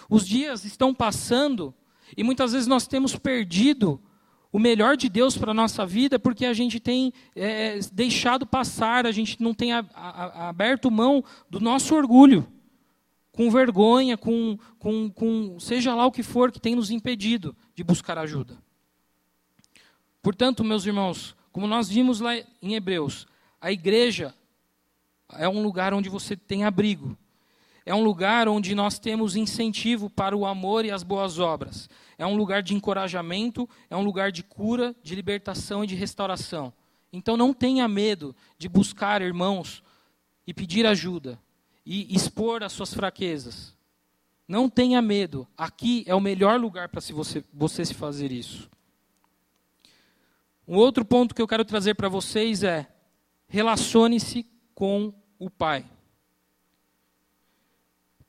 Os 0.08 0.26
dias 0.26 0.64
estão 0.64 0.94
passando 0.94 1.74
e 2.16 2.24
muitas 2.24 2.52
vezes 2.52 2.66
nós 2.66 2.86
temos 2.86 3.14
perdido 3.14 4.00
o 4.50 4.58
melhor 4.58 4.96
de 4.96 5.10
Deus 5.10 5.36
para 5.36 5.50
a 5.50 5.54
nossa 5.54 5.84
vida 5.84 6.18
porque 6.18 6.46
a 6.46 6.54
gente 6.54 6.80
tem 6.80 7.12
é, 7.34 7.78
deixado 7.92 8.46
passar, 8.46 9.04
a 9.04 9.12
gente 9.12 9.42
não 9.42 9.52
tem 9.52 9.74
a, 9.74 9.84
a, 9.94 10.48
aberto 10.48 10.90
mão 10.90 11.22
do 11.50 11.60
nosso 11.60 11.94
orgulho 11.94 12.50
com 13.36 13.50
vergonha, 13.50 14.16
com, 14.16 14.58
com, 14.78 15.10
com 15.10 15.60
seja 15.60 15.94
lá 15.94 16.06
o 16.06 16.10
que 16.10 16.22
for 16.22 16.50
que 16.50 16.58
tem 16.58 16.74
nos 16.74 16.90
impedido 16.90 17.54
de 17.74 17.84
buscar 17.84 18.16
ajuda. 18.16 18.56
Portanto, 20.22 20.64
meus 20.64 20.86
irmãos, 20.86 21.36
como 21.52 21.66
nós 21.66 21.86
vimos 21.86 22.18
lá 22.18 22.34
em 22.62 22.74
Hebreus, 22.74 23.26
a 23.60 23.70
igreja 23.70 24.34
é 25.34 25.46
um 25.46 25.62
lugar 25.62 25.92
onde 25.92 26.08
você 26.08 26.34
tem 26.34 26.64
abrigo. 26.64 27.14
É 27.84 27.94
um 27.94 28.02
lugar 28.02 28.48
onde 28.48 28.74
nós 28.74 28.98
temos 28.98 29.36
incentivo 29.36 30.08
para 30.08 30.34
o 30.34 30.46
amor 30.46 30.86
e 30.86 30.90
as 30.90 31.02
boas 31.02 31.38
obras. 31.38 31.90
É 32.16 32.26
um 32.26 32.36
lugar 32.36 32.62
de 32.62 32.74
encorajamento, 32.74 33.68
é 33.90 33.96
um 33.96 34.02
lugar 34.02 34.32
de 34.32 34.42
cura, 34.42 34.96
de 35.02 35.14
libertação 35.14 35.84
e 35.84 35.86
de 35.86 35.94
restauração. 35.94 36.72
Então 37.12 37.36
não 37.36 37.52
tenha 37.52 37.86
medo 37.86 38.34
de 38.58 38.66
buscar 38.66 39.20
irmãos 39.20 39.82
e 40.46 40.54
pedir 40.54 40.86
ajuda 40.86 41.38
e 41.86 42.12
expor 42.14 42.64
as 42.64 42.72
suas 42.72 42.92
fraquezas. 42.92 43.72
Não 44.48 44.68
tenha 44.68 45.00
medo. 45.00 45.46
Aqui 45.56 46.04
é 46.06 46.14
o 46.14 46.20
melhor 46.20 46.58
lugar 46.60 46.88
para 46.88 47.00
você, 47.00 47.44
você 47.54 47.84
se 47.84 47.94
fazer 47.94 48.32
isso. 48.32 48.68
Um 50.66 50.76
outro 50.76 51.04
ponto 51.04 51.34
que 51.34 51.40
eu 51.40 51.46
quero 51.46 51.64
trazer 51.64 51.94
para 51.94 52.08
vocês 52.08 52.64
é: 52.64 52.88
relacione-se 53.46 54.44
com 54.74 55.14
o 55.38 55.48
Pai. 55.48 55.84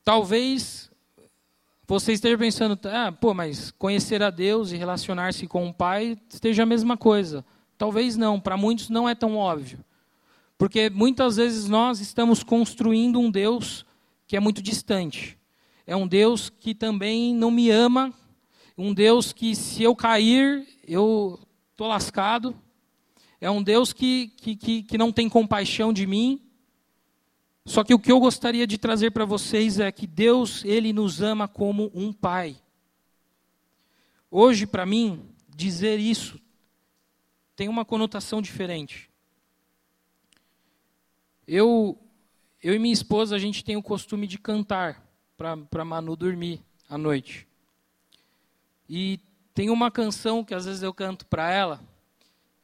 Talvez 0.03 0.91
você 1.87 2.13
esteja 2.13 2.37
pensando, 2.37 2.77
ah, 2.85 3.11
pô, 3.11 3.33
mas 3.33 3.71
conhecer 3.71 4.21
a 4.21 4.29
Deus 4.29 4.71
e 4.71 4.77
relacionar-se 4.77 5.47
com 5.47 5.67
o 5.67 5.73
Pai 5.73 6.17
esteja 6.29 6.63
a 6.63 6.65
mesma 6.65 6.95
coisa. 6.95 7.43
Talvez 7.77 8.15
não, 8.15 8.39
para 8.39 8.57
muitos 8.57 8.89
não 8.89 9.07
é 9.07 9.15
tão 9.15 9.35
óbvio. 9.35 9.83
Porque 10.57 10.89
muitas 10.89 11.37
vezes 11.37 11.67
nós 11.67 11.99
estamos 11.99 12.43
construindo 12.43 13.19
um 13.19 13.29
Deus 13.29 13.85
que 14.25 14.35
é 14.35 14.39
muito 14.39 14.61
distante. 14.61 15.37
É 15.85 15.95
um 15.95 16.07
Deus 16.07 16.49
que 16.49 16.73
também 16.73 17.33
não 17.33 17.51
me 17.51 17.69
ama, 17.69 18.13
um 18.77 18.93
Deus 18.93 19.31
que 19.31 19.55
se 19.55 19.83
eu 19.83 19.95
cair, 19.95 20.67
eu 20.87 21.39
estou 21.71 21.87
lascado. 21.87 22.55
É 23.39 23.49
um 23.49 23.61
Deus 23.61 23.93
que, 23.93 24.33
que, 24.37 24.55
que, 24.55 24.83
que 24.83 24.97
não 24.97 25.11
tem 25.11 25.29
compaixão 25.29 25.93
de 25.93 26.07
mim. 26.07 26.41
Só 27.65 27.83
que 27.83 27.93
o 27.93 27.99
que 27.99 28.11
eu 28.11 28.19
gostaria 28.19 28.65
de 28.65 28.77
trazer 28.77 29.11
para 29.11 29.25
vocês 29.25 29.79
é 29.79 29.91
que 29.91 30.07
Deus, 30.07 30.65
Ele 30.65 30.91
nos 30.91 31.21
ama 31.21 31.47
como 31.47 31.91
um 31.93 32.11
pai. 32.11 32.57
Hoje, 34.31 34.65
para 34.65 34.85
mim, 34.85 35.21
dizer 35.55 35.99
isso 35.99 36.39
tem 37.55 37.67
uma 37.67 37.83
conotação 37.83 38.39
diferente. 38.41 39.09
Eu, 41.47 41.97
eu 42.61 42.75
e 42.75 42.79
minha 42.79 42.93
esposa, 42.93 43.35
a 43.35 43.39
gente 43.39 43.63
tem 43.63 43.77
o 43.77 43.81
costume 43.81 44.27
de 44.27 44.37
cantar 44.37 45.01
para 45.37 45.85
Manu 45.85 46.15
dormir 46.15 46.61
à 46.89 46.97
noite. 46.97 47.47
E 48.89 49.19
tem 49.53 49.69
uma 49.69 49.89
canção 49.89 50.43
que 50.43 50.53
às 50.53 50.65
vezes 50.65 50.83
eu 50.83 50.93
canto 50.93 51.25
para 51.25 51.49
ela, 51.49 51.79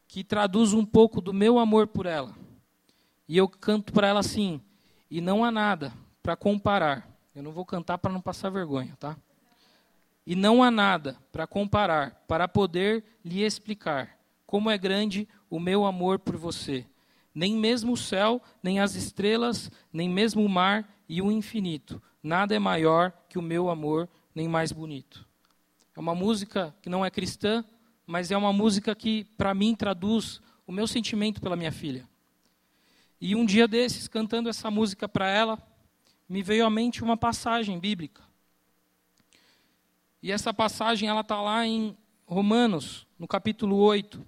que 0.08 0.24
traduz 0.24 0.74
um 0.74 0.86
pouco 0.86 1.22
do 1.22 1.34
meu 1.34 1.58
amor 1.60 1.88
por 1.88 2.06
ela. 2.06 2.36
E 3.28 3.38
eu 3.38 3.48
canto 3.48 3.94
para 3.94 4.08
ela 4.08 4.20
assim: 4.20 4.60
e 5.10 5.22
não 5.22 5.46
há 5.46 5.52
nada 5.52 5.94
para 6.22 6.36
comparar. 6.36 7.10
Eu 7.34 7.42
não 7.42 7.52
vou 7.52 7.66
cantar 7.66 7.98
para 7.98 8.12
não 8.12 8.22
passar 8.22 8.50
vergonha, 8.50 8.98
tá? 9.00 9.18
E 10.26 10.36
não 10.36 10.62
há 10.62 10.70
nada 10.70 11.18
para 11.32 11.48
comparar, 11.48 12.24
para 12.28 12.48
poder 12.48 13.04
lhe 13.24 13.44
explicar 13.44 14.18
como 14.46 14.70
é 14.70 14.78
grande 14.78 15.28
o 15.50 15.60
meu 15.60 15.86
amor 15.86 16.20
por 16.20 16.36
você. 16.36 16.86
Nem 17.34 17.56
mesmo 17.56 17.94
o 17.94 17.98
céu, 17.98 18.42
nem 18.62 18.80
as 18.80 18.96
estrelas, 18.96 19.72
nem 19.92 20.10
mesmo 20.10 20.44
o 20.44 20.50
mar 20.50 20.88
e 21.08 21.22
o 21.22 21.32
infinito. 21.32 22.02
Nada 22.22 22.56
é 22.56 22.60
maior 22.60 23.12
que 23.28 23.40
o 23.40 23.42
meu 23.42 23.70
amor, 23.70 24.08
nem 24.34 24.48
mais 24.48 24.72
bonito. 24.72 25.28
É 25.96 26.00
uma 26.00 26.16
música 26.16 26.76
que 26.82 26.90
não 26.90 27.06
é 27.06 27.10
cristã, 27.10 27.64
mas 28.06 28.32
é 28.32 28.38
uma 28.38 28.54
música 28.54 28.96
que, 28.96 29.26
para 29.38 29.54
mim, 29.54 29.76
traduz 29.76 30.42
o 30.66 30.72
meu 30.72 30.88
sentimento 30.88 31.42
pela 31.42 31.56
minha 31.56 31.72
filha. 31.72 32.08
E 33.20 33.36
um 33.36 33.46
dia 33.46 33.68
desses, 33.68 34.08
cantando 34.08 34.50
essa 34.50 34.70
música 34.70 35.08
para 35.08 35.30
ela, 35.30 35.58
me 36.28 36.42
veio 36.42 36.66
à 36.66 36.70
mente 36.70 37.04
uma 37.04 37.16
passagem 37.16 37.80
bíblica. 37.80 38.24
E 40.22 40.32
essa 40.32 40.54
passagem 40.54 41.10
ela 41.10 41.22
está 41.22 41.42
lá 41.42 41.66
em 41.66 41.98
Romanos, 42.26 43.06
no 43.20 43.28
capítulo 43.28 43.78
8. 43.78 44.26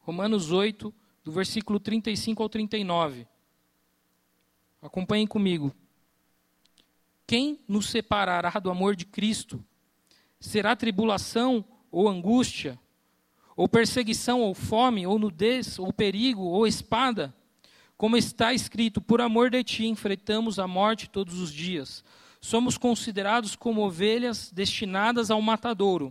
Romanos 0.00 0.50
8, 0.50 0.92
do 1.28 1.32
versículo 1.32 1.78
35 1.78 2.42
ao 2.42 2.48
39. 2.48 3.26
Acompanhem 4.80 5.26
comigo. 5.26 5.74
Quem 7.26 7.60
nos 7.68 7.90
separará 7.90 8.58
do 8.58 8.70
amor 8.70 8.96
de 8.96 9.04
Cristo? 9.04 9.62
Será 10.40 10.74
tribulação 10.74 11.62
ou 11.92 12.08
angústia? 12.08 12.80
Ou 13.54 13.68
perseguição, 13.68 14.40
ou 14.40 14.54
fome, 14.54 15.06
ou 15.06 15.18
nudez, 15.18 15.78
ou 15.78 15.92
perigo, 15.92 16.44
ou 16.44 16.66
espada? 16.66 17.34
Como 17.94 18.16
está 18.16 18.54
escrito, 18.54 18.98
por 18.98 19.20
amor 19.20 19.50
de 19.50 19.62
ti 19.62 19.86
enfrentamos 19.86 20.58
a 20.58 20.66
morte 20.66 21.10
todos 21.10 21.38
os 21.38 21.52
dias. 21.52 22.02
Somos 22.40 22.78
considerados 22.78 23.54
como 23.54 23.84
ovelhas 23.84 24.50
destinadas 24.50 25.30
ao 25.30 25.42
matadouro. 25.42 26.10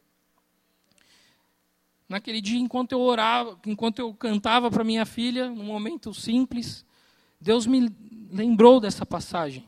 Naquele 2.11 2.41
dia, 2.41 2.59
enquanto 2.59 2.91
eu 2.91 2.99
orava, 2.99 3.57
enquanto 3.65 3.99
eu 3.99 4.13
cantava 4.13 4.69
para 4.69 4.83
minha 4.83 5.05
filha, 5.05 5.49
num 5.49 5.63
momento 5.63 6.13
simples, 6.13 6.85
Deus 7.39 7.65
me 7.65 7.89
lembrou 8.29 8.81
dessa 8.81 9.05
passagem. 9.05 9.63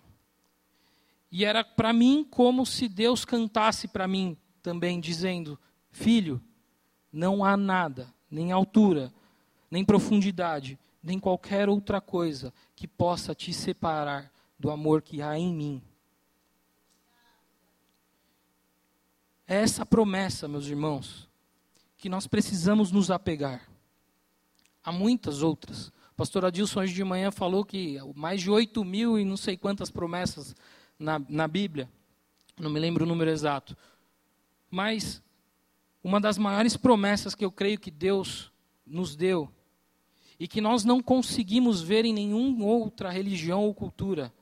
E 1.31 1.45
era 1.45 1.63
para 1.63 1.93
mim 1.93 2.27
como 2.29 2.65
se 2.65 2.89
Deus 2.89 3.23
cantasse 3.23 3.87
para 3.87 4.09
mim 4.09 4.35
também, 4.61 4.99
dizendo: 4.99 5.57
Filho, 5.89 6.43
não 7.13 7.45
há 7.45 7.55
nada, 7.55 8.13
nem 8.29 8.51
altura, 8.51 9.13
nem 9.71 9.85
profundidade, 9.85 10.77
nem 11.01 11.19
qualquer 11.19 11.69
outra 11.69 12.01
coisa 12.01 12.53
que 12.75 12.89
possa 12.89 13.33
te 13.33 13.53
separar 13.53 14.29
do 14.59 14.69
amor 14.69 15.01
que 15.01 15.21
há 15.21 15.39
em 15.39 15.53
mim. 15.53 15.81
É 19.47 19.61
essa 19.61 19.85
promessa, 19.85 20.45
meus 20.45 20.67
irmãos, 20.67 21.31
que 22.03 22.09
nós 22.09 22.27
precisamos 22.27 22.91
nos 22.91 23.09
apegar. 23.09 23.65
Há 24.83 24.91
muitas 24.91 25.41
outras. 25.41 25.87
O 25.87 26.15
pastor 26.17 26.43
Adilson 26.43 26.81
hoje 26.81 26.93
de 26.93 27.01
manhã 27.01 27.31
falou 27.31 27.63
que 27.63 27.97
mais 28.13 28.41
de 28.41 28.51
8 28.51 28.83
mil 28.83 29.17
e 29.17 29.23
não 29.23 29.37
sei 29.37 29.55
quantas 29.55 29.89
promessas 29.89 30.53
na, 30.99 31.17
na 31.29 31.47
Bíblia. 31.47 31.89
Não 32.59 32.69
me 32.69 32.77
lembro 32.77 33.05
o 33.05 33.07
número 33.07 33.31
exato. 33.31 33.77
Mas 34.69 35.23
uma 36.03 36.19
das 36.19 36.37
maiores 36.37 36.75
promessas 36.75 37.33
que 37.33 37.45
eu 37.45 37.49
creio 37.49 37.79
que 37.79 37.89
Deus 37.89 38.51
nos 38.85 39.15
deu 39.15 39.49
e 40.37 40.45
que 40.45 40.59
nós 40.59 40.83
não 40.83 41.01
conseguimos 41.01 41.81
ver 41.81 42.03
em 42.03 42.11
nenhuma 42.11 42.65
outra 42.65 43.09
religião 43.09 43.63
ou 43.63 43.73
cultura. 43.73 44.33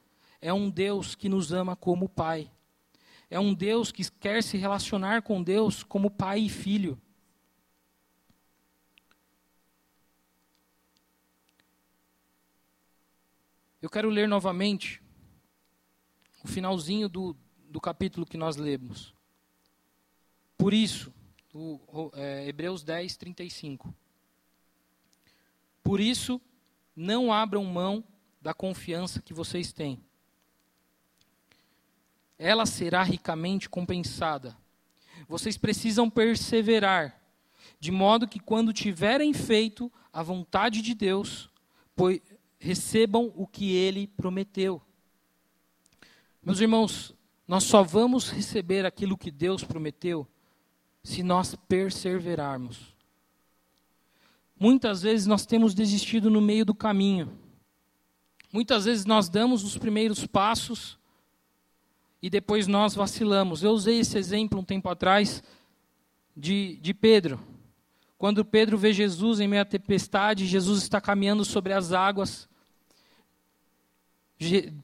É 0.41 0.51
um 0.51 0.67
Deus 0.67 1.13
que 1.13 1.29
nos 1.29 1.53
ama 1.53 1.75
como 1.75 2.09
Pai. 2.09 2.49
É 3.29 3.39
um 3.39 3.53
Deus 3.53 3.91
que 3.91 4.09
quer 4.13 4.41
se 4.41 4.57
relacionar 4.57 5.21
com 5.21 5.43
Deus 5.43 5.83
como 5.83 6.09
pai 6.09 6.39
e 6.39 6.49
filho. 6.49 6.99
Eu 13.81 13.89
quero 13.89 14.09
ler 14.09 14.27
novamente 14.27 15.01
o 16.43 16.47
finalzinho 16.47 17.09
do, 17.09 17.35
do 17.67 17.81
capítulo 17.81 18.27
que 18.27 18.37
nós 18.37 18.55
lemos. 18.55 19.11
Por 20.55 20.71
isso, 20.71 21.11
é, 22.13 22.47
Hebreus 22.47 22.83
10, 22.83 23.17
35. 23.17 23.91
Por 25.83 25.99
isso, 25.99 26.39
não 26.95 27.33
abram 27.33 27.65
mão 27.65 28.03
da 28.39 28.53
confiança 28.53 29.19
que 29.19 29.33
vocês 29.33 29.73
têm. 29.73 29.99
Ela 32.37 32.67
será 32.67 33.01
ricamente 33.01 33.67
compensada. 33.67 34.55
Vocês 35.27 35.57
precisam 35.57 36.07
perseverar, 36.07 37.19
de 37.79 37.89
modo 37.89 38.27
que 38.27 38.39
quando 38.39 38.71
tiverem 38.71 39.33
feito 39.33 39.91
a 40.13 40.21
vontade 40.21 40.83
de 40.83 40.93
Deus, 40.93 41.49
pois 41.95 42.21
recebam 42.61 43.33
o 43.35 43.47
que 43.47 43.75
ele 43.75 44.05
prometeu. 44.05 44.79
Meus 46.43 46.59
irmãos, 46.59 47.13
nós 47.47 47.63
só 47.63 47.81
vamos 47.81 48.29
receber 48.29 48.85
aquilo 48.85 49.17
que 49.17 49.31
Deus 49.31 49.63
prometeu 49.63 50.27
se 51.03 51.23
nós 51.23 51.55
perseverarmos. 51.67 52.95
Muitas 54.59 55.01
vezes 55.01 55.25
nós 55.25 55.43
temos 55.43 55.73
desistido 55.73 56.29
no 56.29 56.39
meio 56.39 56.63
do 56.63 56.75
caminho. 56.75 57.35
Muitas 58.53 58.85
vezes 58.85 59.05
nós 59.05 59.27
damos 59.27 59.63
os 59.63 59.75
primeiros 59.75 60.27
passos 60.27 60.99
e 62.21 62.29
depois 62.29 62.67
nós 62.67 62.93
vacilamos. 62.93 63.63
Eu 63.63 63.71
usei 63.71 63.99
esse 63.99 64.19
exemplo 64.19 64.59
um 64.59 64.63
tempo 64.63 64.87
atrás 64.87 65.41
de, 66.37 66.77
de 66.77 66.93
Pedro. 66.93 67.39
Quando 68.19 68.45
Pedro 68.45 68.77
vê 68.77 68.93
Jesus 68.93 69.39
em 69.39 69.47
meio 69.47 69.63
à 69.63 69.65
tempestade, 69.65 70.45
Jesus 70.45 70.83
está 70.83 71.01
caminhando 71.01 71.43
sobre 71.43 71.73
as 71.73 71.91
águas. 71.91 72.47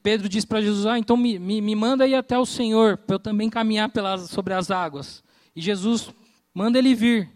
Pedro 0.02 0.28
diz 0.28 0.44
para 0.44 0.60
Jesus: 0.60 0.86
ah, 0.86 0.98
então 0.98 1.16
me, 1.16 1.38
me, 1.38 1.60
me, 1.60 1.74
manda 1.74 2.06
ir 2.06 2.14
até 2.14 2.38
o 2.38 2.46
Senhor, 2.46 2.96
para 2.96 3.16
eu 3.16 3.20
também 3.20 3.50
caminhar 3.50 3.88
pelas, 3.88 4.30
sobre 4.30 4.54
as 4.54 4.70
águas. 4.70 5.22
E 5.54 5.60
Jesus 5.60 6.10
manda 6.54 6.78
ele 6.78 6.94
vir. 6.94 7.28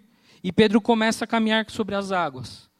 E 0.43 0.53
Pedro 0.53 0.81
começa 0.81 1.25
a 1.25 1.27
caminhar 1.27 1.69
sobre 1.71 1.95
as 1.95 2.13
águas. 2.13 2.71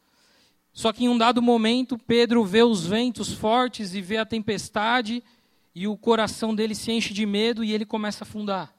Só 0.71 0.91
que 0.91 1.05
em 1.05 1.09
um 1.09 1.17
dado 1.17 1.41
momento, 1.41 1.97
Pedro 1.97 2.43
vê 2.43 2.63
os 2.63 2.85
ventos 2.85 3.33
fortes 3.33 3.93
e 3.93 4.01
vê 4.01 4.17
a 4.17 4.25
tempestade, 4.25 5.23
e 5.75 5.87
o 5.87 5.97
coração 5.97 6.55
dele 6.55 6.73
se 6.73 6.91
enche 6.91 7.13
de 7.13 7.25
medo 7.25 7.63
e 7.63 7.73
ele 7.73 7.85
começa 7.85 8.23
a 8.23 8.27
afundar. 8.27 8.73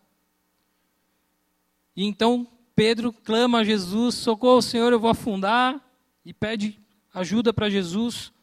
E 1.94 2.04
então 2.04 2.46
Pedro 2.74 3.12
clama 3.12 3.58
a 3.58 3.64
Jesus: 3.64 4.14
Socorro, 4.14 4.62
Senhor, 4.62 4.92
eu 4.92 4.98
vou 5.00 5.10
afundar, 5.10 5.80
e 6.24 6.32
pede 6.32 6.80
ajuda 7.12 7.52
para 7.52 7.70
Jesus. 7.70 8.33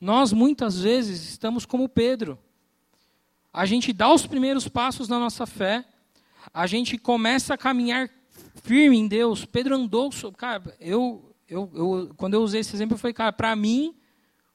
Nós 0.00 0.32
muitas 0.32 0.80
vezes 0.80 1.28
estamos 1.28 1.66
como 1.66 1.88
Pedro. 1.88 2.38
A 3.52 3.66
gente 3.66 3.92
dá 3.92 4.12
os 4.12 4.26
primeiros 4.26 4.66
passos 4.66 5.08
na 5.08 5.18
nossa 5.18 5.44
fé, 5.44 5.84
a 6.54 6.66
gente 6.66 6.96
começa 6.96 7.54
a 7.54 7.58
caminhar 7.58 8.08
firme 8.62 8.96
em 8.96 9.06
Deus. 9.06 9.44
Pedro 9.44 9.76
andou, 9.76 10.10
cara, 10.36 10.62
eu, 10.80 11.34
eu, 11.48 11.70
eu 11.74 12.14
quando 12.16 12.34
eu 12.34 12.42
usei 12.42 12.60
esse 12.60 12.74
exemplo, 12.74 12.94
eu 12.94 12.98
falei, 12.98 13.12
cara, 13.12 13.32
para 13.32 13.54
mim, 13.54 13.94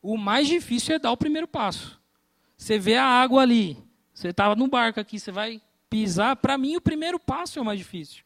o 0.01 0.17
mais 0.17 0.47
difícil 0.47 0.95
é 0.95 0.99
dar 0.99 1.11
o 1.11 1.17
primeiro 1.17 1.47
passo. 1.47 1.99
Você 2.57 2.79
vê 2.79 2.95
a 2.95 3.05
água 3.05 3.41
ali, 3.41 3.77
você 4.13 4.29
estava 4.29 4.55
no 4.55 4.67
barco 4.67 4.99
aqui, 4.99 5.19
você 5.19 5.31
vai 5.31 5.61
pisar, 5.89 6.35
para 6.37 6.57
mim 6.57 6.75
o 6.75 6.81
primeiro 6.81 7.19
passo 7.19 7.59
é 7.59 7.61
o 7.61 7.65
mais 7.65 7.77
difícil. 7.77 8.23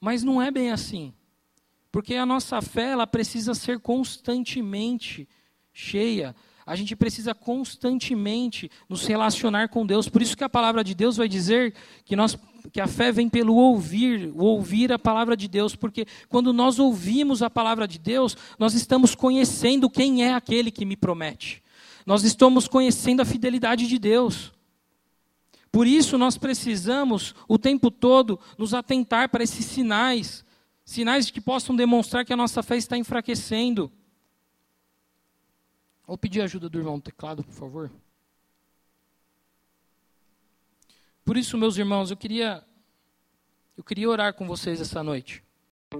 Mas 0.00 0.22
não 0.22 0.40
é 0.40 0.50
bem 0.50 0.70
assim. 0.70 1.12
Porque 1.90 2.14
a 2.14 2.24
nossa 2.24 2.62
fé, 2.62 2.90
ela 2.90 3.06
precisa 3.06 3.54
ser 3.54 3.80
constantemente 3.80 5.28
cheia. 5.78 6.34
A 6.66 6.74
gente 6.74 6.96
precisa 6.96 7.34
constantemente 7.34 8.68
nos 8.88 9.06
relacionar 9.06 9.68
com 9.68 9.86
Deus. 9.86 10.08
Por 10.08 10.20
isso 10.20 10.36
que 10.36 10.42
a 10.42 10.48
palavra 10.48 10.82
de 10.82 10.92
Deus 10.94 11.16
vai 11.16 11.28
dizer 11.28 11.72
que 12.04 12.16
nós 12.16 12.36
que 12.72 12.80
a 12.80 12.86
fé 12.86 13.10
vem 13.10 13.30
pelo 13.30 13.54
ouvir, 13.54 14.30
ouvir 14.36 14.92
a 14.92 14.98
palavra 14.98 15.34
de 15.34 15.48
Deus, 15.48 15.74
porque 15.74 16.06
quando 16.28 16.52
nós 16.52 16.78
ouvimos 16.78 17.42
a 17.42 17.48
palavra 17.48 17.88
de 17.88 17.98
Deus, 17.98 18.36
nós 18.58 18.74
estamos 18.74 19.14
conhecendo 19.14 19.88
quem 19.88 20.22
é 20.22 20.34
aquele 20.34 20.70
que 20.70 20.84
me 20.84 20.94
promete. 20.94 21.62
Nós 22.04 22.24
estamos 22.24 22.68
conhecendo 22.68 23.22
a 23.22 23.24
fidelidade 23.24 23.86
de 23.86 23.98
Deus. 23.98 24.52
Por 25.72 25.86
isso 25.86 26.18
nós 26.18 26.36
precisamos 26.36 27.34
o 27.46 27.56
tempo 27.56 27.90
todo 27.90 28.38
nos 28.58 28.74
atentar 28.74 29.30
para 29.30 29.44
esses 29.44 29.64
sinais, 29.64 30.44
sinais 30.84 31.30
que 31.30 31.40
possam 31.40 31.74
demonstrar 31.74 32.26
que 32.26 32.32
a 32.32 32.36
nossa 32.36 32.62
fé 32.62 32.76
está 32.76 32.98
enfraquecendo. 32.98 33.90
Vou 36.08 36.16
pedir 36.16 36.40
ajuda 36.40 36.70
do 36.70 36.78
irmão 36.78 36.98
teclado, 36.98 37.44
por 37.44 37.52
favor. 37.52 37.90
Por 41.22 41.36
isso, 41.36 41.58
meus 41.58 41.76
irmãos, 41.76 42.10
eu 42.10 42.16
queria 42.16 42.64
eu 43.76 43.84
queria 43.84 44.08
orar 44.08 44.32
com 44.32 44.46
vocês 44.46 44.80
essa 44.80 45.02
noite. 45.02 45.44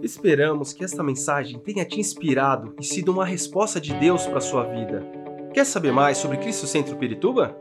Esperamos 0.03 0.73
que 0.73 0.83
esta 0.83 1.03
mensagem 1.03 1.59
tenha 1.61 1.85
te 1.85 2.01
inspirado 2.01 2.75
e 2.81 2.85
sido 2.85 3.13
uma 3.13 3.27
resposta 3.27 3.79
de 3.79 3.93
Deus 3.95 4.25
para 4.25 4.39
a 4.39 4.41
sua 4.41 4.65
vida. 4.65 5.05
Quer 5.53 5.67
saber 5.67 5.93
mais 5.93 6.17
sobre 6.17 6.39
Cristo 6.39 6.67
Centro 6.67 6.97
Pirituba? 6.97 7.55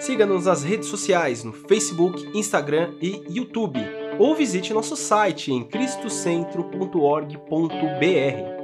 Siga-nos 0.00 0.46
nas 0.46 0.64
redes 0.64 0.88
sociais 0.88 1.44
no 1.44 1.52
Facebook, 1.52 2.26
Instagram 2.36 2.96
e 3.02 3.22
YouTube, 3.28 3.78
ou 4.18 4.34
visite 4.34 4.72
nosso 4.72 4.96
site 4.96 5.52
em 5.52 5.62
cristocentro.org.br. 5.62 8.59